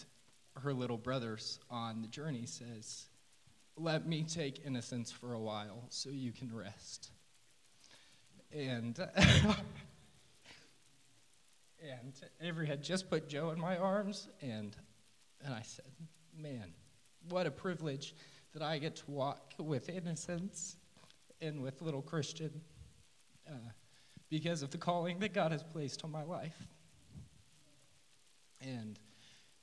her 0.63 0.73
little 0.73 0.99
brothers 0.99 1.59
on 1.71 2.03
the 2.03 2.09
journey, 2.09 2.47
says, 2.47 3.07
Let 3.77 4.07
me 4.07 4.25
take 4.25 4.65
innocence 4.65 5.11
for 5.11 5.35
a 5.35 5.41
while 5.41 5.85
so 5.89 6.11
you 6.11 6.33
can 6.33 6.55
rest. 6.55 7.11
And, 8.53 8.99
and 11.83 12.13
Avery 12.41 12.67
had 12.67 12.83
just 12.83 13.11
put 13.11 13.29
Joe 13.29 13.51
in 13.51 13.61
my 13.61 13.77
arms, 13.77 14.29
and, 14.41 14.77
and 15.45 15.55
I 15.55 15.63
said, 15.63 15.87
Man, 16.37 16.73
what 17.29 17.47
a 17.47 17.51
privilege 17.51 18.15
that 18.55 18.63
I 18.63 18.79
get 18.79 18.97
to 18.97 19.11
walk 19.11 19.55
with 19.59 19.89
innocence 19.89 20.77
and 21.41 21.63
with 21.63 21.83
little 21.83 22.03
Christian 22.03 22.61
uh, 23.49 23.71
because 24.31 24.63
of 24.63 24.71
the 24.71 24.79
calling 24.79 25.19
that 25.21 25.33
God 25.33 25.53
has 25.53 25.63
placed 25.63 26.05
on 26.05 26.11
my 26.11 26.23
life. 26.23 26.57
And, 28.61 28.99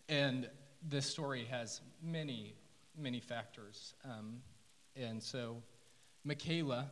and 0.08 0.50
this 0.82 1.06
story 1.06 1.46
has 1.46 1.82
many, 2.02 2.56
many 2.98 3.20
factors. 3.20 3.94
Um, 4.04 4.42
and 4.96 5.22
so, 5.22 5.62
Michaela 6.24 6.90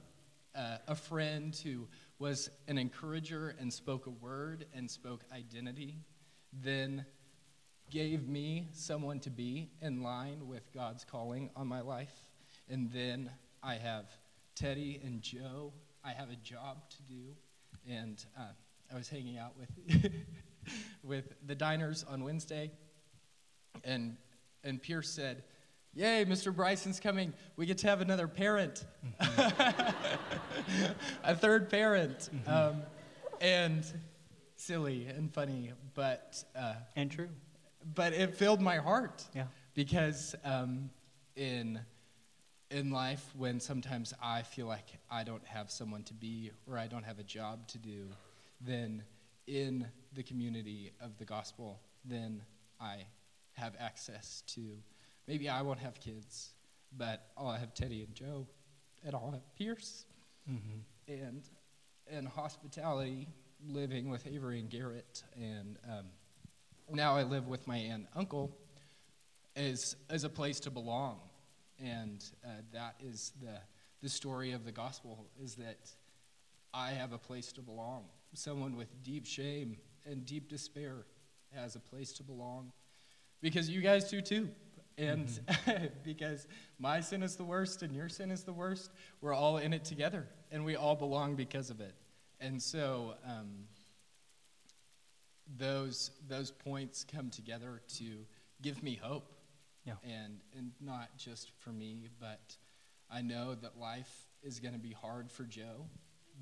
uh, 0.55 0.77
a 0.87 0.95
friend 0.95 1.55
who 1.63 1.87
was 2.19 2.49
an 2.67 2.77
encourager 2.77 3.55
and 3.59 3.73
spoke 3.73 4.05
a 4.07 4.11
word 4.11 4.65
and 4.73 4.89
spoke 4.89 5.23
identity, 5.33 5.97
then 6.51 7.05
gave 7.89 8.27
me 8.27 8.69
someone 8.71 9.19
to 9.19 9.29
be 9.29 9.69
in 9.81 10.03
line 10.03 10.47
with 10.47 10.71
God's 10.73 11.03
calling 11.03 11.49
on 11.55 11.67
my 11.67 11.81
life. 11.81 12.13
And 12.69 12.91
then 12.91 13.29
I 13.61 13.75
have 13.75 14.05
Teddy 14.55 15.01
and 15.03 15.21
Joe. 15.21 15.73
I 16.03 16.11
have 16.11 16.29
a 16.29 16.35
job 16.37 16.89
to 16.91 17.01
do. 17.03 17.35
And 17.89 18.23
uh, 18.37 18.51
I 18.91 18.95
was 18.95 19.09
hanging 19.09 19.37
out 19.37 19.53
with, 19.57 20.11
with 21.03 21.33
the 21.45 21.55
diners 21.55 22.05
on 22.07 22.23
Wednesday, 22.23 22.71
and, 23.83 24.17
and 24.63 24.81
Pierce 24.81 25.09
said, 25.09 25.43
Yay, 25.95 26.25
Mr. 26.25 26.53
Bryson's 26.55 26.99
coming. 26.99 27.33
We 27.55 27.67
get 27.67 27.77
to 27.79 27.87
have 27.87 28.01
another 28.01 28.27
parent, 28.27 28.83
a 31.23 31.35
third 31.35 31.69
parent. 31.69 32.29
Um, 32.47 32.81
and 33.41 33.85
silly 34.55 35.05
and 35.05 35.31
funny, 35.31 35.71
but 35.93 36.43
uh, 36.55 36.75
And 36.95 37.11
true. 37.11 37.29
but 37.93 38.13
it 38.13 38.35
filled 38.35 38.61
my 38.61 38.77
heart. 38.77 39.23
Yeah. 39.35 39.45
Because 39.75 40.35
um, 40.43 40.89
in 41.35 41.79
in 42.71 42.89
life, 42.89 43.23
when 43.37 43.59
sometimes 43.59 44.15
I 44.21 44.41
feel 44.41 44.65
like 44.65 44.87
I 45.11 45.23
don't 45.23 45.45
have 45.45 45.69
someone 45.69 46.01
to 46.03 46.13
be 46.15 46.49
or 46.67 46.77
I 46.79 46.87
don't 46.87 47.03
have 47.03 47.19
a 47.19 47.23
job 47.23 47.67
to 47.67 47.77
do, 47.77 48.07
then 48.61 49.03
in 49.45 49.87
the 50.13 50.23
community 50.23 50.91
of 50.99 51.17
the 51.19 51.25
gospel, 51.25 51.79
then 52.03 52.41
I 52.81 53.05
have 53.53 53.73
access 53.79 54.43
to. 54.47 54.61
Maybe 55.27 55.49
I 55.49 55.61
won't 55.61 55.79
have 55.79 55.99
kids, 55.99 56.51
but 56.97 57.27
I'll 57.37 57.51
have 57.51 57.73
Teddy 57.73 58.03
and 58.03 58.13
Joe, 58.13 58.47
and 59.05 59.15
I'll 59.15 59.31
have 59.31 59.55
Pierce, 59.55 60.05
and 61.07 61.43
and 62.11 62.27
hospitality, 62.27 63.27
living 63.65 64.09
with 64.09 64.27
Avery 64.27 64.59
and 64.59 64.69
Garrett, 64.69 65.23
and 65.35 65.77
um, 65.89 66.05
now 66.91 67.15
I 67.15 67.23
live 67.23 67.47
with 67.47 67.65
my 67.65 67.77
aunt 67.77 67.93
and 67.93 68.07
uncle, 68.15 68.57
is 69.55 69.95
as 70.09 70.25
a 70.25 70.29
place 70.29 70.59
to 70.61 70.71
belong, 70.71 71.19
and 71.79 72.23
uh, 72.45 72.49
that 72.73 72.95
is 72.99 73.31
the 73.41 73.59
the 74.01 74.09
story 74.09 74.51
of 74.51 74.65
the 74.65 74.71
gospel 74.71 75.29
is 75.41 75.55
that 75.55 75.89
I 76.73 76.91
have 76.91 77.13
a 77.13 77.17
place 77.17 77.53
to 77.53 77.61
belong. 77.61 78.03
Someone 78.33 78.75
with 78.75 79.01
deep 79.01 79.25
shame 79.25 79.77
and 80.05 80.25
deep 80.25 80.49
despair 80.49 81.05
has 81.55 81.77
a 81.77 81.79
place 81.79 82.11
to 82.13 82.23
belong, 82.23 82.73
because 83.43 83.69
you 83.69 83.81
guys 83.81 84.09
do 84.09 84.21
too. 84.21 84.49
And 84.97 85.27
because 86.03 86.47
my 86.79 86.99
sin 87.01 87.21
is 87.21 87.35
the 87.35 87.43
worst 87.43 87.83
and 87.83 87.95
your 87.95 88.09
sin 88.09 88.31
is 88.31 88.43
the 88.43 88.53
worst, 88.53 88.91
we're 89.21 89.33
all 89.33 89.57
in 89.57 89.73
it 89.73 89.83
together 89.85 90.27
and 90.51 90.63
we 90.65 90.75
all 90.75 90.95
belong 90.95 91.35
because 91.35 91.69
of 91.69 91.81
it. 91.81 91.93
And 92.39 92.61
so 92.61 93.13
um, 93.25 93.65
those, 95.57 96.11
those 96.27 96.51
points 96.51 97.05
come 97.11 97.29
together 97.29 97.81
to 97.97 98.05
give 98.61 98.81
me 98.81 98.99
hope. 99.01 99.31
Yeah. 99.85 99.93
And, 100.03 100.39
and 100.57 100.71
not 100.79 101.17
just 101.17 101.51
for 101.59 101.71
me, 101.71 102.07
but 102.19 102.55
I 103.11 103.21
know 103.21 103.55
that 103.55 103.77
life 103.79 104.27
is 104.41 104.59
going 104.59 104.73
to 104.73 104.79
be 104.79 104.91
hard 104.93 105.29
for 105.29 105.43
Joe, 105.43 105.87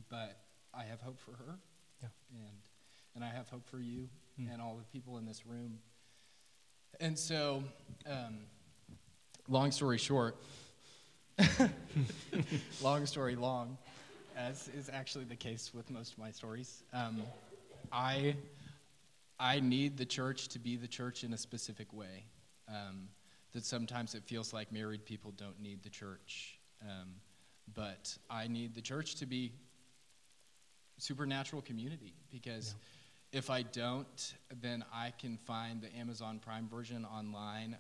but 0.10 0.38
I 0.74 0.84
have 0.84 1.02
hope 1.02 1.20
for 1.20 1.32
her. 1.32 1.58
Yeah. 2.02 2.10
And, 2.34 2.58
and 3.16 3.24
I 3.24 3.30
have 3.30 3.50
hope 3.50 3.66
for 3.68 3.80
you 3.80 4.08
Mm. 4.40 4.54
and 4.54 4.62
all 4.62 4.76
the 4.78 4.98
people 4.98 5.18
in 5.18 5.26
this 5.26 5.46
room. 5.46 5.80
And 7.02 7.18
so, 7.18 7.64
um, 8.06 8.38
long 9.48 9.72
story 9.72 9.98
short, 9.98 10.36
long 12.84 13.08
story 13.08 13.36
long, 13.36 13.76
as 14.38 14.68
is 14.78 14.88
actually 14.88 15.24
the 15.26 15.36
case 15.36 15.72
with 15.74 15.90
most 15.90 16.14
of 16.14 16.20
my 16.20 16.30
stories. 16.30 16.84
Um, 16.94 17.24
I, 17.92 18.36
I 19.40 19.62
need 19.62 19.98
the 19.98 20.06
church 20.06 20.50
to 20.50 20.60
be 20.60 20.76
the 20.76 20.88
church 20.88 21.24
in 21.24 21.34
a 21.34 21.38
specific 21.40 21.92
way. 21.92 22.26
Um, 22.70 23.08
that 23.54 23.66
sometimes 23.66 24.14
it 24.14 24.24
feels 24.24 24.54
like 24.54 24.72
married 24.72 25.04
people 25.04 25.32
don't 25.32 25.60
need 25.60 25.82
the 25.82 25.90
church. 25.90 26.60
Um, 26.84 27.16
but 27.74 28.16
I 28.30 28.48
need 28.48 28.76
the 28.76 28.82
church 28.82 29.16
to 29.16 29.26
be 29.26 29.54
supernatural 31.00 31.64
community 31.64 32.14
because 32.30 32.76
if 33.32 33.50
I 33.50 33.62
don't, 33.62 34.34
then 34.62 34.84
I 34.94 35.12
can 35.18 35.38
find 35.38 35.82
the 35.82 35.94
Amazon 35.96 36.40
Prime 36.40 36.68
version 36.68 37.06
online 37.06 37.78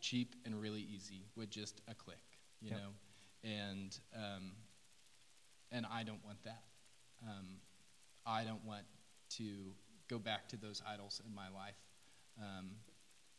cheap 0.00 0.34
and 0.44 0.60
really 0.60 0.86
easy 0.94 1.24
with 1.36 1.50
just 1.50 1.80
a 1.88 1.94
click, 1.94 2.18
you 2.60 2.70
Yep. 2.70 2.78
know, 2.78 2.88
and 3.50 3.98
um, 4.14 4.52
and 5.72 5.86
I 5.92 6.02
don't 6.04 6.24
want 6.24 6.42
that. 6.44 6.62
Um, 7.26 7.58
I 8.26 8.44
don't 8.44 8.64
want 8.64 8.84
to 9.36 9.74
go 10.08 10.18
back 10.18 10.48
to 10.48 10.56
those 10.56 10.82
idols 10.86 11.20
in 11.26 11.34
my 11.34 11.48
life. 11.48 11.76
Um, 12.40 12.70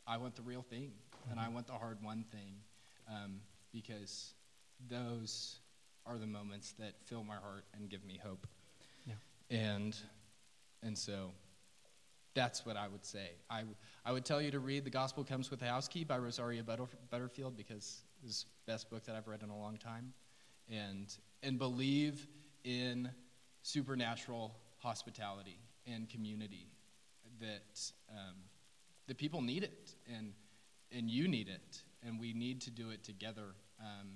I 0.07 0.17
want 0.17 0.35
the 0.35 0.41
real 0.43 0.61
thing, 0.61 0.91
and 1.31 1.39
I 1.39 1.49
want 1.49 1.67
the 1.67 1.73
hard 1.73 1.97
won 2.03 2.25
thing, 2.31 2.55
um, 3.09 3.41
because 3.71 4.33
those 4.87 5.59
are 6.05 6.17
the 6.19 6.27
moments 6.27 6.73
that 6.79 6.93
fill 7.05 7.23
my 7.23 7.35
heart 7.35 7.65
and 7.75 7.89
give 7.89 8.03
me 8.05 8.19
hope. 8.23 8.45
Yeah. 9.07 9.15
And 9.49 9.95
and 10.83 10.95
so 10.97 11.31
that's 12.35 12.65
what 12.65 12.77
I 12.77 12.87
would 12.87 13.05
say. 13.05 13.31
I, 13.49 13.63
I 14.05 14.11
would 14.11 14.25
tell 14.25 14.41
you 14.41 14.51
to 14.51 14.59
read 14.59 14.83
The 14.83 14.91
Gospel 14.91 15.23
Comes 15.23 15.49
with 15.49 15.61
a 15.61 15.65
House 15.65 15.87
Key 15.87 16.03
by 16.03 16.17
Rosaria 16.17 16.63
Butter- 16.63 16.89
Butterfield 17.09 17.57
because 17.57 18.03
it's 18.23 18.43
the 18.43 18.71
best 18.71 18.89
book 18.89 19.05
that 19.05 19.15
I've 19.15 19.27
read 19.27 19.41
in 19.41 19.49
a 19.49 19.57
long 19.57 19.77
time. 19.77 20.13
And, 20.69 21.15
and 21.41 21.57
believe 21.57 22.27
in 22.63 23.09
supernatural 23.61 24.55
hospitality 24.79 25.59
and 25.87 26.09
community 26.09 26.67
that 27.39 27.91
um, 28.11 28.35
the 29.07 29.15
people 29.15 29.41
need 29.41 29.63
it 29.63 29.95
and, 30.13 30.33
and 30.91 31.09
you 31.09 31.27
need 31.27 31.47
it 31.47 31.83
and 32.05 32.19
we 32.19 32.33
need 32.33 32.61
to 32.61 32.69
do 32.69 32.89
it 32.89 33.03
together. 33.03 33.55
Um, 33.79 34.07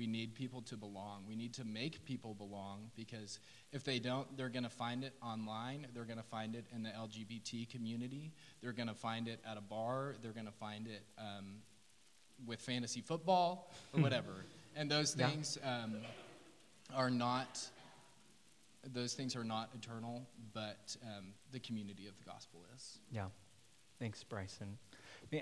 we 0.00 0.06
need 0.06 0.34
people 0.34 0.62
to 0.62 0.78
belong. 0.78 1.24
We 1.28 1.36
need 1.36 1.52
to 1.54 1.64
make 1.66 2.06
people 2.06 2.32
belong 2.32 2.90
because 2.96 3.38
if 3.70 3.84
they 3.84 3.98
don't, 3.98 4.34
they're 4.34 4.48
going 4.48 4.62
to 4.64 4.70
find 4.70 5.04
it 5.04 5.12
online. 5.22 5.86
They're 5.92 6.06
going 6.06 6.16
to 6.16 6.22
find 6.24 6.56
it 6.56 6.64
in 6.74 6.82
the 6.82 6.88
LGBT 6.88 7.68
community. 7.68 8.32
They're 8.62 8.72
going 8.72 8.88
to 8.88 8.94
find 8.94 9.28
it 9.28 9.40
at 9.46 9.58
a 9.58 9.60
bar. 9.60 10.14
They're 10.22 10.32
going 10.32 10.46
to 10.46 10.52
find 10.52 10.86
it 10.86 11.02
um, 11.18 11.56
with 12.46 12.60
fantasy 12.60 13.02
football 13.02 13.70
or 13.92 14.00
whatever. 14.00 14.46
and 14.74 14.90
those 14.90 15.14
Yeah. 15.14 15.28
things 15.28 15.58
um, 15.62 15.96
are 16.94 17.10
not. 17.10 17.60
Those 18.94 19.12
things 19.12 19.36
are 19.36 19.44
not 19.44 19.68
eternal, 19.74 20.26
but 20.54 20.96
um, 21.04 21.34
the 21.52 21.60
community 21.60 22.06
of 22.06 22.16
the 22.16 22.24
gospel 22.24 22.60
is. 22.74 22.98
Yeah. 23.12 23.26
Thanks, 23.98 24.24
Bryson. 24.24 24.78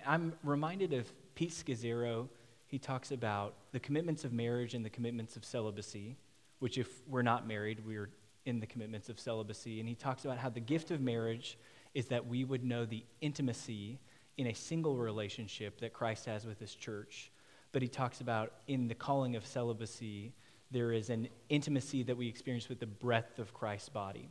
I'm 0.04 0.32
reminded 0.42 0.92
of 0.94 1.06
Pete 1.36 1.52
Scazzero. 1.52 2.28
He 2.68 2.78
talks 2.78 3.10
about 3.10 3.54
the 3.72 3.80
commitments 3.80 4.24
of 4.24 4.32
marriage 4.32 4.74
and 4.74 4.84
the 4.84 4.90
commitments 4.90 5.36
of 5.36 5.44
celibacy, 5.44 6.16
which, 6.60 6.78
if 6.78 6.88
we're 7.08 7.22
not 7.22 7.46
married, 7.46 7.84
we're 7.84 8.10
in 8.44 8.60
the 8.60 8.66
commitments 8.66 9.08
of 9.08 9.18
celibacy. 9.18 9.80
And 9.80 9.88
he 9.88 9.94
talks 9.94 10.24
about 10.24 10.38
how 10.38 10.50
the 10.50 10.60
gift 10.60 10.90
of 10.90 11.00
marriage 11.00 11.58
is 11.94 12.06
that 12.06 12.26
we 12.26 12.44
would 12.44 12.64
know 12.64 12.84
the 12.84 13.04
intimacy 13.22 13.98
in 14.36 14.46
a 14.46 14.54
single 14.54 14.96
relationship 14.96 15.80
that 15.80 15.92
Christ 15.92 16.26
has 16.26 16.44
with 16.44 16.60
his 16.60 16.74
church. 16.74 17.32
But 17.72 17.82
he 17.82 17.88
talks 17.88 18.20
about 18.20 18.52
in 18.66 18.86
the 18.86 18.94
calling 18.94 19.34
of 19.34 19.46
celibacy, 19.46 20.34
there 20.70 20.92
is 20.92 21.08
an 21.08 21.28
intimacy 21.48 22.02
that 22.04 22.16
we 22.16 22.28
experience 22.28 22.68
with 22.68 22.80
the 22.80 22.86
breadth 22.86 23.38
of 23.38 23.54
Christ's 23.54 23.88
body. 23.88 24.28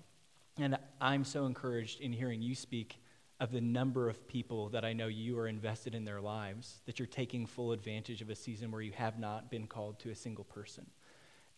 And 0.60 0.78
I'm 1.02 1.24
so 1.24 1.46
encouraged 1.46 2.02
in 2.02 2.14
hearing 2.14 2.42
you 2.42 2.56
speak 2.56 3.00
of 3.40 3.52
the 3.52 3.62
number 3.62 4.10
of 4.10 4.28
people 4.28 4.70
that 4.70 4.84
I 4.84 4.94
know 4.94 5.08
you 5.08 5.38
are 5.38 5.48
invested 5.48 5.94
in 5.94 6.06
their 6.06 6.22
lives, 6.22 6.82
that 6.86 6.98
you're 6.98 7.06
taking 7.06 7.46
full 7.46 7.72
advantage 7.72 8.22
of 8.22 8.30
a 8.30 8.36
season 8.36 8.72
where 8.72 8.82
you 8.82 8.94
have 8.94 9.20
not 9.20 9.52
been 9.52 9.68
called 9.68 10.00
to 10.00 10.10
a 10.10 10.16
single 10.16 10.44
person. 10.44 10.88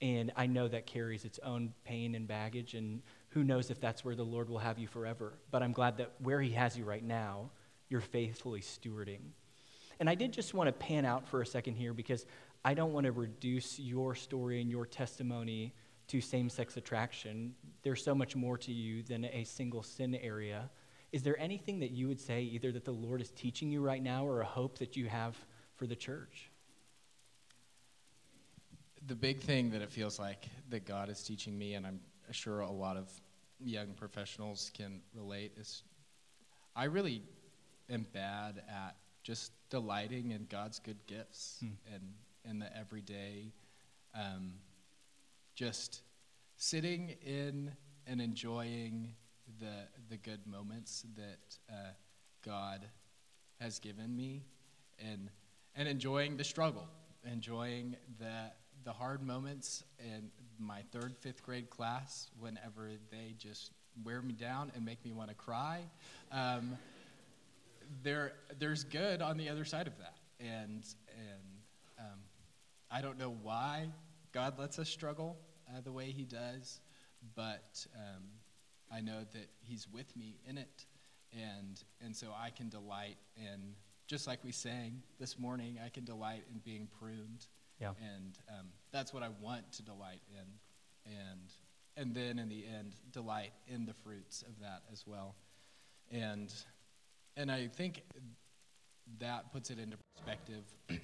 And 0.02 0.32
I 0.36 0.46
know 0.46 0.68
that 0.68 0.86
carries 0.86 1.26
its 1.26 1.40
own 1.40 1.74
pain 1.84 2.16
and 2.16 2.28
baggage, 2.28 2.74
and 2.74 3.02
who 3.30 3.44
knows 3.44 3.70
if 3.70 3.80
that's 3.80 4.04
where 4.04 4.16
the 4.16 4.24
Lord 4.24 4.50
will 4.50 4.60
have 4.60 4.80
you 4.80 4.88
forever. 4.88 5.34
But 5.52 5.64
I'm 5.64 5.74
glad 5.74 5.98
that 5.98 6.12
where 6.20 6.42
He 6.42 6.52
has 6.52 6.78
you 6.78 6.86
right 6.86 7.04
now, 7.04 7.50
you're 7.90 8.02
faithfully 8.02 8.62
stewarding. 8.62 9.32
And 10.00 10.10
I 10.10 10.16
did 10.16 10.32
just 10.32 10.54
want 10.54 10.68
to 10.68 10.72
pan 10.74 11.06
out 11.06 11.28
for 11.28 11.42
a 11.42 11.46
second 11.46 11.76
here 11.76 11.94
because 11.94 12.26
I 12.64 12.74
don't 12.74 12.94
want 12.94 13.06
to 13.06 13.12
reduce 13.12 13.80
your 13.80 14.16
story 14.16 14.62
and 14.62 14.70
your 14.70 14.86
testimony 14.86 15.74
to 16.08 16.22
same 16.22 16.50
sex 16.50 16.78
attraction. 16.78 17.54
There's 17.84 18.04
so 18.04 18.16
much 18.16 18.36
more 18.36 18.58
to 18.60 18.72
you 18.72 19.04
than 19.04 19.26
a 19.26 19.44
single 19.44 19.84
sin 19.84 20.16
area. 20.16 20.70
Is 21.12 21.24
there 21.24 21.40
anything 21.40 21.80
that 21.80 21.92
you 21.92 22.08
would 22.08 22.20
say, 22.20 22.42
either 22.44 22.72
that 22.72 22.86
the 22.86 22.92
Lord 22.92 23.22
is 23.22 23.32
teaching 23.32 23.72
you 23.72 23.82
right 23.82 24.02
now 24.02 24.26
or 24.26 24.42
a 24.42 24.46
hope 24.46 24.78
that 24.80 24.96
you 24.96 25.08
have 25.08 25.36
for 25.76 25.88
the 25.88 25.96
church? 25.96 26.52
The 29.08 29.16
big 29.16 29.42
thing 29.42 29.72
that 29.72 29.82
it 29.82 29.90
feels 29.90 30.20
like 30.20 30.48
that 30.70 30.86
God 30.86 31.10
is 31.10 31.24
teaching 31.24 31.58
me, 31.58 31.74
and 31.74 31.88
I'm 31.88 32.00
sure 32.32 32.60
a 32.60 32.70
lot 32.72 32.96
of 32.96 33.10
young 33.60 33.94
professionals 33.94 34.72
can 34.76 35.02
relate, 35.16 35.54
is 35.58 35.84
I 36.76 36.84
really 36.86 37.24
am 37.90 38.06
bad 38.14 38.62
at 38.70 38.96
just 39.24 39.52
delighting 39.70 40.32
in 40.32 40.46
God's 40.50 40.80
good 40.80 41.06
gifts 41.08 41.58
Hmm. 41.60 41.94
and 41.94 42.14
in 42.46 42.60
the 42.60 42.78
everyday, 42.78 43.52
um, 44.14 44.54
just 45.56 46.02
sitting 46.56 47.10
in 47.22 47.76
and 48.06 48.22
enjoying 48.22 49.16
the, 49.60 49.88
the 50.10 50.18
good 50.18 50.46
moments 50.46 51.06
that 51.16 51.58
uh, 51.70 51.92
God 52.46 52.86
has 53.60 53.80
given 53.80 54.16
me 54.16 54.44
and, 55.00 55.30
and 55.76 55.88
enjoying 55.88 56.38
the 56.38 56.44
struggle, 56.44 56.88
enjoying 57.30 57.96
the, 58.20 58.52
the 58.84 58.92
hard 58.92 59.22
moments 59.22 59.84
in 60.00 60.30
my 60.60 60.82
third, 60.92 61.16
fifth 61.18 61.44
grade 61.44 61.70
class 61.70 62.30
whenever 62.40 62.92
they 63.12 63.34
just 63.38 63.72
wear 64.04 64.22
me 64.22 64.34
down 64.34 64.72
and 64.76 64.86
make 64.86 65.04
me 65.04 65.12
want 65.12 65.30
to 65.30 65.36
cry. 65.36 65.82
Um, 66.32 66.78
there, 68.04 68.34
there's 68.60 68.84
good 68.84 69.22
on 69.22 69.38
the 69.38 69.50
other 69.50 69.66
side 69.66 69.88
of 69.88 69.98
that. 69.98 70.16
And, 70.40 70.86
and 71.18 71.60
um, 72.00 72.20
I 72.90 73.02
don't 73.02 73.18
know 73.18 73.36
why 73.42 73.90
God 74.32 74.60
lets 74.60 74.80
us 74.80 74.90
struggle 74.90 75.38
uh, 75.70 75.82
the 75.82 75.92
way 75.92 76.12
He 76.12 76.24
does, 76.24 76.80
but 77.36 77.86
um, 77.96 78.24
I 78.92 79.02
know 79.02 79.20
that 79.34 79.50
He's 79.62 79.88
with 79.92 80.16
me 80.16 80.38
in 80.48 80.58
it. 80.58 80.86
And, 81.34 81.82
and 82.04 82.16
so 82.16 82.28
I 82.36 82.50
can 82.50 82.70
delight 82.70 83.18
in, 83.38 83.76
just 84.08 84.26
like 84.26 84.44
we 84.44 84.52
sang 84.52 85.04
this 85.20 85.38
morning, 85.38 85.78
I 85.84 85.90
can 85.90 86.04
delight 86.04 86.44
in 86.52 86.60
being 86.60 86.88
pruned. 87.00 87.46
Yeah. 87.80 87.92
And 88.02 88.38
um, 88.50 88.68
that's 88.92 89.14
what 89.14 89.24
I 89.24 89.30
want 89.42 89.72
to 89.74 89.84
delight 89.84 90.22
in. 90.32 91.14
And, 91.14 91.52
and 91.96 92.16
then 92.16 92.40
in 92.40 92.50
the 92.50 92.66
end, 92.66 92.96
delight 93.12 93.52
in 93.68 93.86
the 93.86 93.94
fruits 93.94 94.42
of 94.42 94.60
that 94.62 94.82
as 94.92 95.06
well. 95.06 95.36
And, 96.12 96.52
and 97.38 97.52
I 97.52 97.68
think 97.68 98.04
that 99.20 99.52
puts 99.52 99.70
it 99.70 99.80
into 99.80 99.98
perspective 100.16 100.64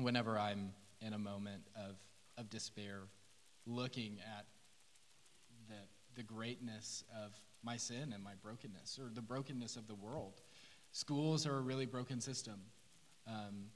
whenever 0.00 0.38
I'm 0.38 0.72
in 1.00 1.12
a 1.12 1.18
moment 1.18 1.62
of, 1.76 1.96
of 2.38 2.50
despair, 2.50 3.00
looking 3.66 4.18
at 4.38 4.46
the, 6.14 6.22
greatness 6.22 7.04
of 7.24 7.32
my 7.62 7.76
sin 7.76 8.12
and 8.12 8.22
my 8.22 8.34
brokenness, 8.42 8.98
or 8.98 9.10
the 9.12 9.22
brokenness 9.22 9.76
of 9.76 9.86
the 9.86 9.94
world. 9.94 10.42
Schools 10.92 11.46
are 11.46 11.56
a 11.56 11.60
really 11.60 11.86
broken 11.86 12.20
system, 12.20 12.60
um, 13.26 13.66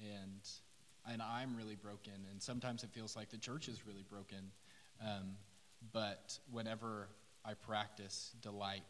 and, 0.00 0.48
and 1.10 1.22
I'm 1.22 1.56
really 1.56 1.74
broken, 1.76 2.12
and 2.30 2.42
sometimes 2.42 2.84
it 2.84 2.90
feels 2.92 3.16
like 3.16 3.30
the 3.30 3.38
church 3.38 3.68
is 3.68 3.86
really 3.86 4.04
broken. 4.08 4.50
Um, 5.00 5.36
but 5.92 6.38
whenever 6.50 7.08
I 7.44 7.54
practice 7.54 8.32
delight 8.42 8.82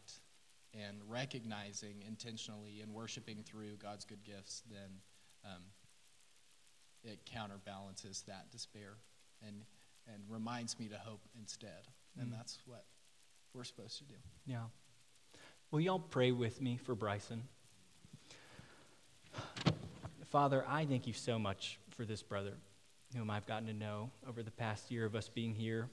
and 0.73 0.97
recognizing 1.07 2.03
intentionally 2.07 2.81
and 2.81 2.93
worshiping 2.93 3.43
through 3.45 3.77
God's 3.81 4.05
good 4.05 4.23
gifts, 4.23 4.63
then 4.69 4.89
um, 5.45 5.63
it 7.03 7.19
counterbalances 7.25 8.23
that 8.27 8.51
despair 8.51 8.97
and, 9.47 9.63
and 10.07 10.23
reminds 10.29 10.79
me 10.79 10.87
to 10.89 10.97
hope 10.97 11.21
instead. 11.39 11.87
And 12.19 12.29
Mm. 12.29 12.37
that's 12.37 12.59
what 12.65 12.85
we're 13.53 13.63
supposed 13.63 13.97
to 13.99 14.03
do. 14.05 14.15
Yeah. 14.45 14.63
Will 15.71 15.81
y'all 15.81 15.99
pray 15.99 16.31
with 16.31 16.61
me 16.61 16.77
for 16.77 16.95
Bryson? 16.95 17.43
Father, 20.29 20.63
I 20.67 20.85
thank 20.85 21.07
you 21.07 21.13
so 21.13 21.39
much 21.39 21.79
for 21.91 22.05
this 22.05 22.21
brother 22.21 22.53
whom 23.15 23.29
I've 23.29 23.47
gotten 23.47 23.67
to 23.67 23.73
know 23.73 24.11
over 24.27 24.43
the 24.43 24.51
past 24.51 24.91
year 24.91 25.05
of 25.05 25.15
us 25.15 25.29
being 25.29 25.53
here. 25.55 25.89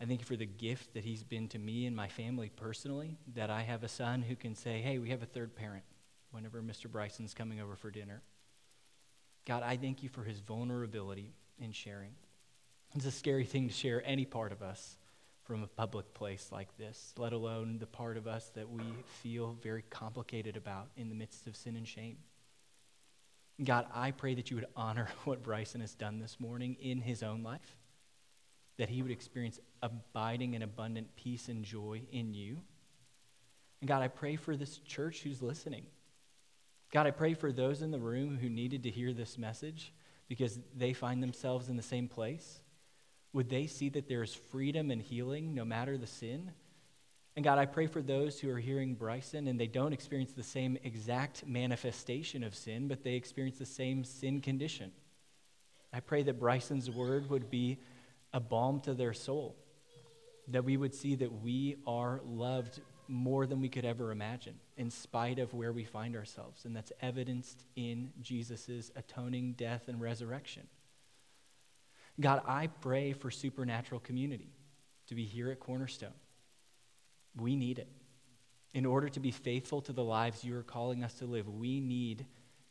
I 0.00 0.06
thank 0.06 0.20
you 0.20 0.26
for 0.26 0.36
the 0.36 0.46
gift 0.46 0.94
that 0.94 1.04
he's 1.04 1.22
been 1.22 1.48
to 1.48 1.58
me 1.58 1.86
and 1.86 1.94
my 1.94 2.08
family 2.08 2.50
personally, 2.54 3.18
that 3.34 3.50
I 3.50 3.62
have 3.62 3.84
a 3.84 3.88
son 3.88 4.22
who 4.22 4.34
can 4.34 4.54
say, 4.54 4.80
hey, 4.80 4.98
we 4.98 5.10
have 5.10 5.22
a 5.22 5.26
third 5.26 5.54
parent 5.54 5.84
whenever 6.32 6.62
Mr. 6.62 6.90
Bryson's 6.90 7.34
coming 7.34 7.60
over 7.60 7.76
for 7.76 7.90
dinner. 7.90 8.22
God, 9.46 9.62
I 9.62 9.76
thank 9.76 10.02
you 10.02 10.08
for 10.08 10.24
his 10.24 10.40
vulnerability 10.40 11.32
in 11.58 11.72
sharing. 11.72 12.12
It's 12.94 13.06
a 13.06 13.10
scary 13.10 13.44
thing 13.44 13.68
to 13.68 13.74
share 13.74 14.02
any 14.04 14.24
part 14.24 14.52
of 14.52 14.62
us 14.62 14.96
from 15.50 15.64
a 15.64 15.66
public 15.66 16.14
place 16.14 16.50
like 16.52 16.68
this, 16.78 17.12
let 17.18 17.32
alone 17.32 17.78
the 17.80 17.86
part 17.86 18.16
of 18.16 18.28
us 18.28 18.52
that 18.54 18.70
we 18.70 18.84
feel 19.20 19.56
very 19.60 19.82
complicated 19.90 20.56
about 20.56 20.86
in 20.96 21.08
the 21.08 21.14
midst 21.16 21.48
of 21.48 21.56
sin 21.56 21.74
and 21.74 21.88
shame. 21.88 22.18
God, 23.64 23.86
I 23.92 24.12
pray 24.12 24.36
that 24.36 24.52
you 24.52 24.58
would 24.58 24.68
honor 24.76 25.08
what 25.24 25.42
Bryson 25.42 25.80
has 25.80 25.92
done 25.92 26.20
this 26.20 26.38
morning 26.38 26.76
in 26.80 27.00
his 27.00 27.24
own 27.24 27.42
life, 27.42 27.76
that 28.78 28.90
he 28.90 29.02
would 29.02 29.10
experience 29.10 29.58
abiding 29.82 30.54
and 30.54 30.62
abundant 30.62 31.16
peace 31.16 31.48
and 31.48 31.64
joy 31.64 32.02
in 32.12 32.32
you. 32.32 32.58
And 33.80 33.88
God, 33.88 34.02
I 34.02 34.08
pray 34.08 34.36
for 34.36 34.56
this 34.56 34.78
church 34.78 35.22
who's 35.22 35.42
listening. 35.42 35.86
God, 36.92 37.08
I 37.08 37.10
pray 37.10 37.34
for 37.34 37.50
those 37.50 37.82
in 37.82 37.90
the 37.90 37.98
room 37.98 38.38
who 38.40 38.48
needed 38.48 38.84
to 38.84 38.90
hear 38.90 39.12
this 39.12 39.36
message 39.36 39.92
because 40.28 40.60
they 40.76 40.92
find 40.92 41.20
themselves 41.20 41.68
in 41.68 41.74
the 41.74 41.82
same 41.82 42.06
place. 42.06 42.60
Would 43.32 43.48
they 43.48 43.66
see 43.66 43.88
that 43.90 44.08
there 44.08 44.22
is 44.22 44.34
freedom 44.34 44.90
and 44.90 45.00
healing 45.00 45.54
no 45.54 45.64
matter 45.64 45.96
the 45.96 46.06
sin? 46.06 46.50
And 47.36 47.44
God, 47.44 47.58
I 47.58 47.66
pray 47.66 47.86
for 47.86 48.02
those 48.02 48.40
who 48.40 48.50
are 48.50 48.58
hearing 48.58 48.94
Bryson 48.94 49.46
and 49.46 49.58
they 49.58 49.68
don't 49.68 49.92
experience 49.92 50.32
the 50.32 50.42
same 50.42 50.76
exact 50.82 51.46
manifestation 51.46 52.42
of 52.42 52.54
sin, 52.54 52.88
but 52.88 53.04
they 53.04 53.14
experience 53.14 53.58
the 53.58 53.66
same 53.66 54.04
sin 54.04 54.40
condition. 54.40 54.90
I 55.92 56.00
pray 56.00 56.22
that 56.24 56.40
Bryson's 56.40 56.90
word 56.90 57.30
would 57.30 57.50
be 57.50 57.78
a 58.32 58.40
balm 58.40 58.80
to 58.80 58.94
their 58.94 59.12
soul, 59.12 59.56
that 60.48 60.64
we 60.64 60.76
would 60.76 60.94
see 60.94 61.14
that 61.16 61.42
we 61.42 61.76
are 61.86 62.20
loved 62.24 62.80
more 63.08 63.46
than 63.46 63.60
we 63.60 63.68
could 63.68 63.84
ever 63.84 64.12
imagine, 64.12 64.54
in 64.76 64.90
spite 64.90 65.38
of 65.38 65.52
where 65.52 65.72
we 65.72 65.84
find 65.84 66.16
ourselves. 66.16 66.64
And 66.64 66.74
that's 66.76 66.92
evidenced 67.00 67.64
in 67.74 68.12
Jesus' 68.20 68.90
atoning 68.94 69.54
death 69.54 69.88
and 69.88 70.00
resurrection. 70.00 70.68
God, 72.20 72.42
I 72.46 72.66
pray 72.66 73.12
for 73.12 73.30
supernatural 73.30 74.00
community 74.00 74.52
to 75.06 75.14
be 75.14 75.24
here 75.24 75.50
at 75.50 75.60
Cornerstone. 75.60 76.12
We 77.36 77.56
need 77.56 77.78
it. 77.78 77.88
In 78.74 78.86
order 78.86 79.08
to 79.08 79.20
be 79.20 79.30
faithful 79.30 79.80
to 79.82 79.92
the 79.92 80.04
lives 80.04 80.44
you 80.44 80.56
are 80.56 80.62
calling 80.62 81.02
us 81.02 81.14
to 81.14 81.26
live, 81.26 81.48
we 81.48 81.80
need 81.80 82.26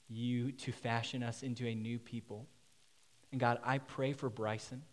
you 0.08 0.52
to 0.52 0.72
fashion 0.72 1.24
us 1.24 1.44
into 1.44 1.68
a 1.68 1.76
new 1.76 2.00
people. 2.00 2.48
And 3.32 3.40
God, 3.40 3.60
I 3.64 3.80
pray 3.80 4.14
for 4.14 4.30
Bryson 4.30 4.84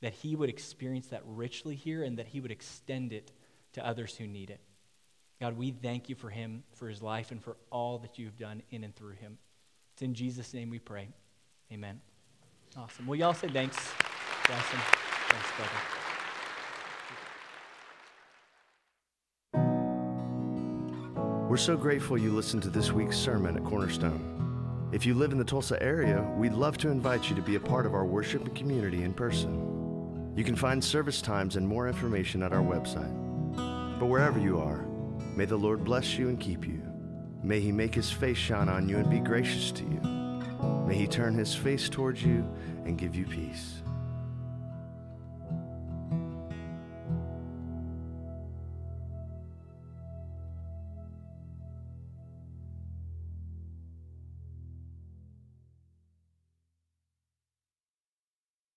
that 0.00 0.14
he 0.14 0.36
would 0.36 0.48
experience 0.48 1.08
that 1.08 1.22
richly 1.26 1.74
here 1.74 2.02
and 2.02 2.18
that 2.18 2.28
he 2.28 2.40
would 2.40 2.50
extend 2.50 3.12
it 3.12 3.32
to 3.72 3.86
others 3.86 4.16
who 4.16 4.26
need 4.26 4.50
it. 4.50 4.60
God, 5.40 5.56
we 5.56 5.70
thank 5.70 6.08
you 6.08 6.14
for 6.14 6.30
him, 6.30 6.64
for 6.72 6.88
his 6.88 7.02
life, 7.02 7.30
and 7.30 7.42
for 7.42 7.56
all 7.70 7.98
that 7.98 8.18
you've 8.18 8.38
done 8.38 8.62
in 8.70 8.84
and 8.84 8.94
through 8.94 9.14
him. 9.14 9.38
It's 9.94 10.02
in 10.02 10.14
Jesus' 10.14 10.54
name 10.54 10.70
we 10.70 10.78
pray. 10.78 11.08
Amen. 11.72 12.00
Awesome. 12.76 13.06
Well, 13.06 13.18
y'all 13.18 13.34
say 13.34 13.48
thanks, 13.48 13.76
Bryson. 14.46 14.78
Thanks, 15.28 15.48
brother. 15.56 15.98
We're 21.48 21.56
so 21.56 21.76
grateful 21.76 22.18
you 22.18 22.30
listened 22.32 22.62
to 22.64 22.70
this 22.70 22.92
week's 22.92 23.16
sermon 23.16 23.56
at 23.56 23.64
Cornerstone. 23.64 24.90
If 24.92 25.06
you 25.06 25.14
live 25.14 25.32
in 25.32 25.38
the 25.38 25.44
Tulsa 25.44 25.82
area, 25.82 26.22
we'd 26.36 26.52
love 26.52 26.78
to 26.78 26.88
invite 26.88 27.28
you 27.28 27.36
to 27.36 27.42
be 27.42 27.56
a 27.56 27.60
part 27.60 27.86
of 27.86 27.94
our 27.94 28.04
worship 28.04 28.44
and 28.44 28.54
community 28.54 29.02
in 29.02 29.12
person. 29.12 30.34
You 30.36 30.44
can 30.44 30.56
find 30.56 30.82
service 30.82 31.20
times 31.20 31.56
and 31.56 31.66
more 31.66 31.88
information 31.88 32.42
at 32.42 32.52
our 32.52 32.62
website. 32.62 33.12
But 33.98 34.06
wherever 34.06 34.38
you 34.38 34.58
are, 34.60 34.86
may 35.34 35.46
the 35.46 35.56
Lord 35.56 35.84
bless 35.84 36.16
you 36.16 36.28
and 36.28 36.38
keep 36.38 36.66
you. 36.66 36.82
May 37.42 37.60
he 37.60 37.72
make 37.72 37.94
his 37.94 38.10
face 38.10 38.38
shine 38.38 38.68
on 38.68 38.88
you 38.88 38.98
and 38.98 39.10
be 39.10 39.20
gracious 39.20 39.72
to 39.72 39.84
you. 39.84 40.17
May 40.86 40.94
he 40.94 41.06
turn 41.06 41.34
his 41.34 41.54
face 41.54 41.88
towards 41.88 42.22
you 42.22 42.46
and 42.84 42.98
give 42.98 43.14
you 43.14 43.26
peace. 43.26 43.82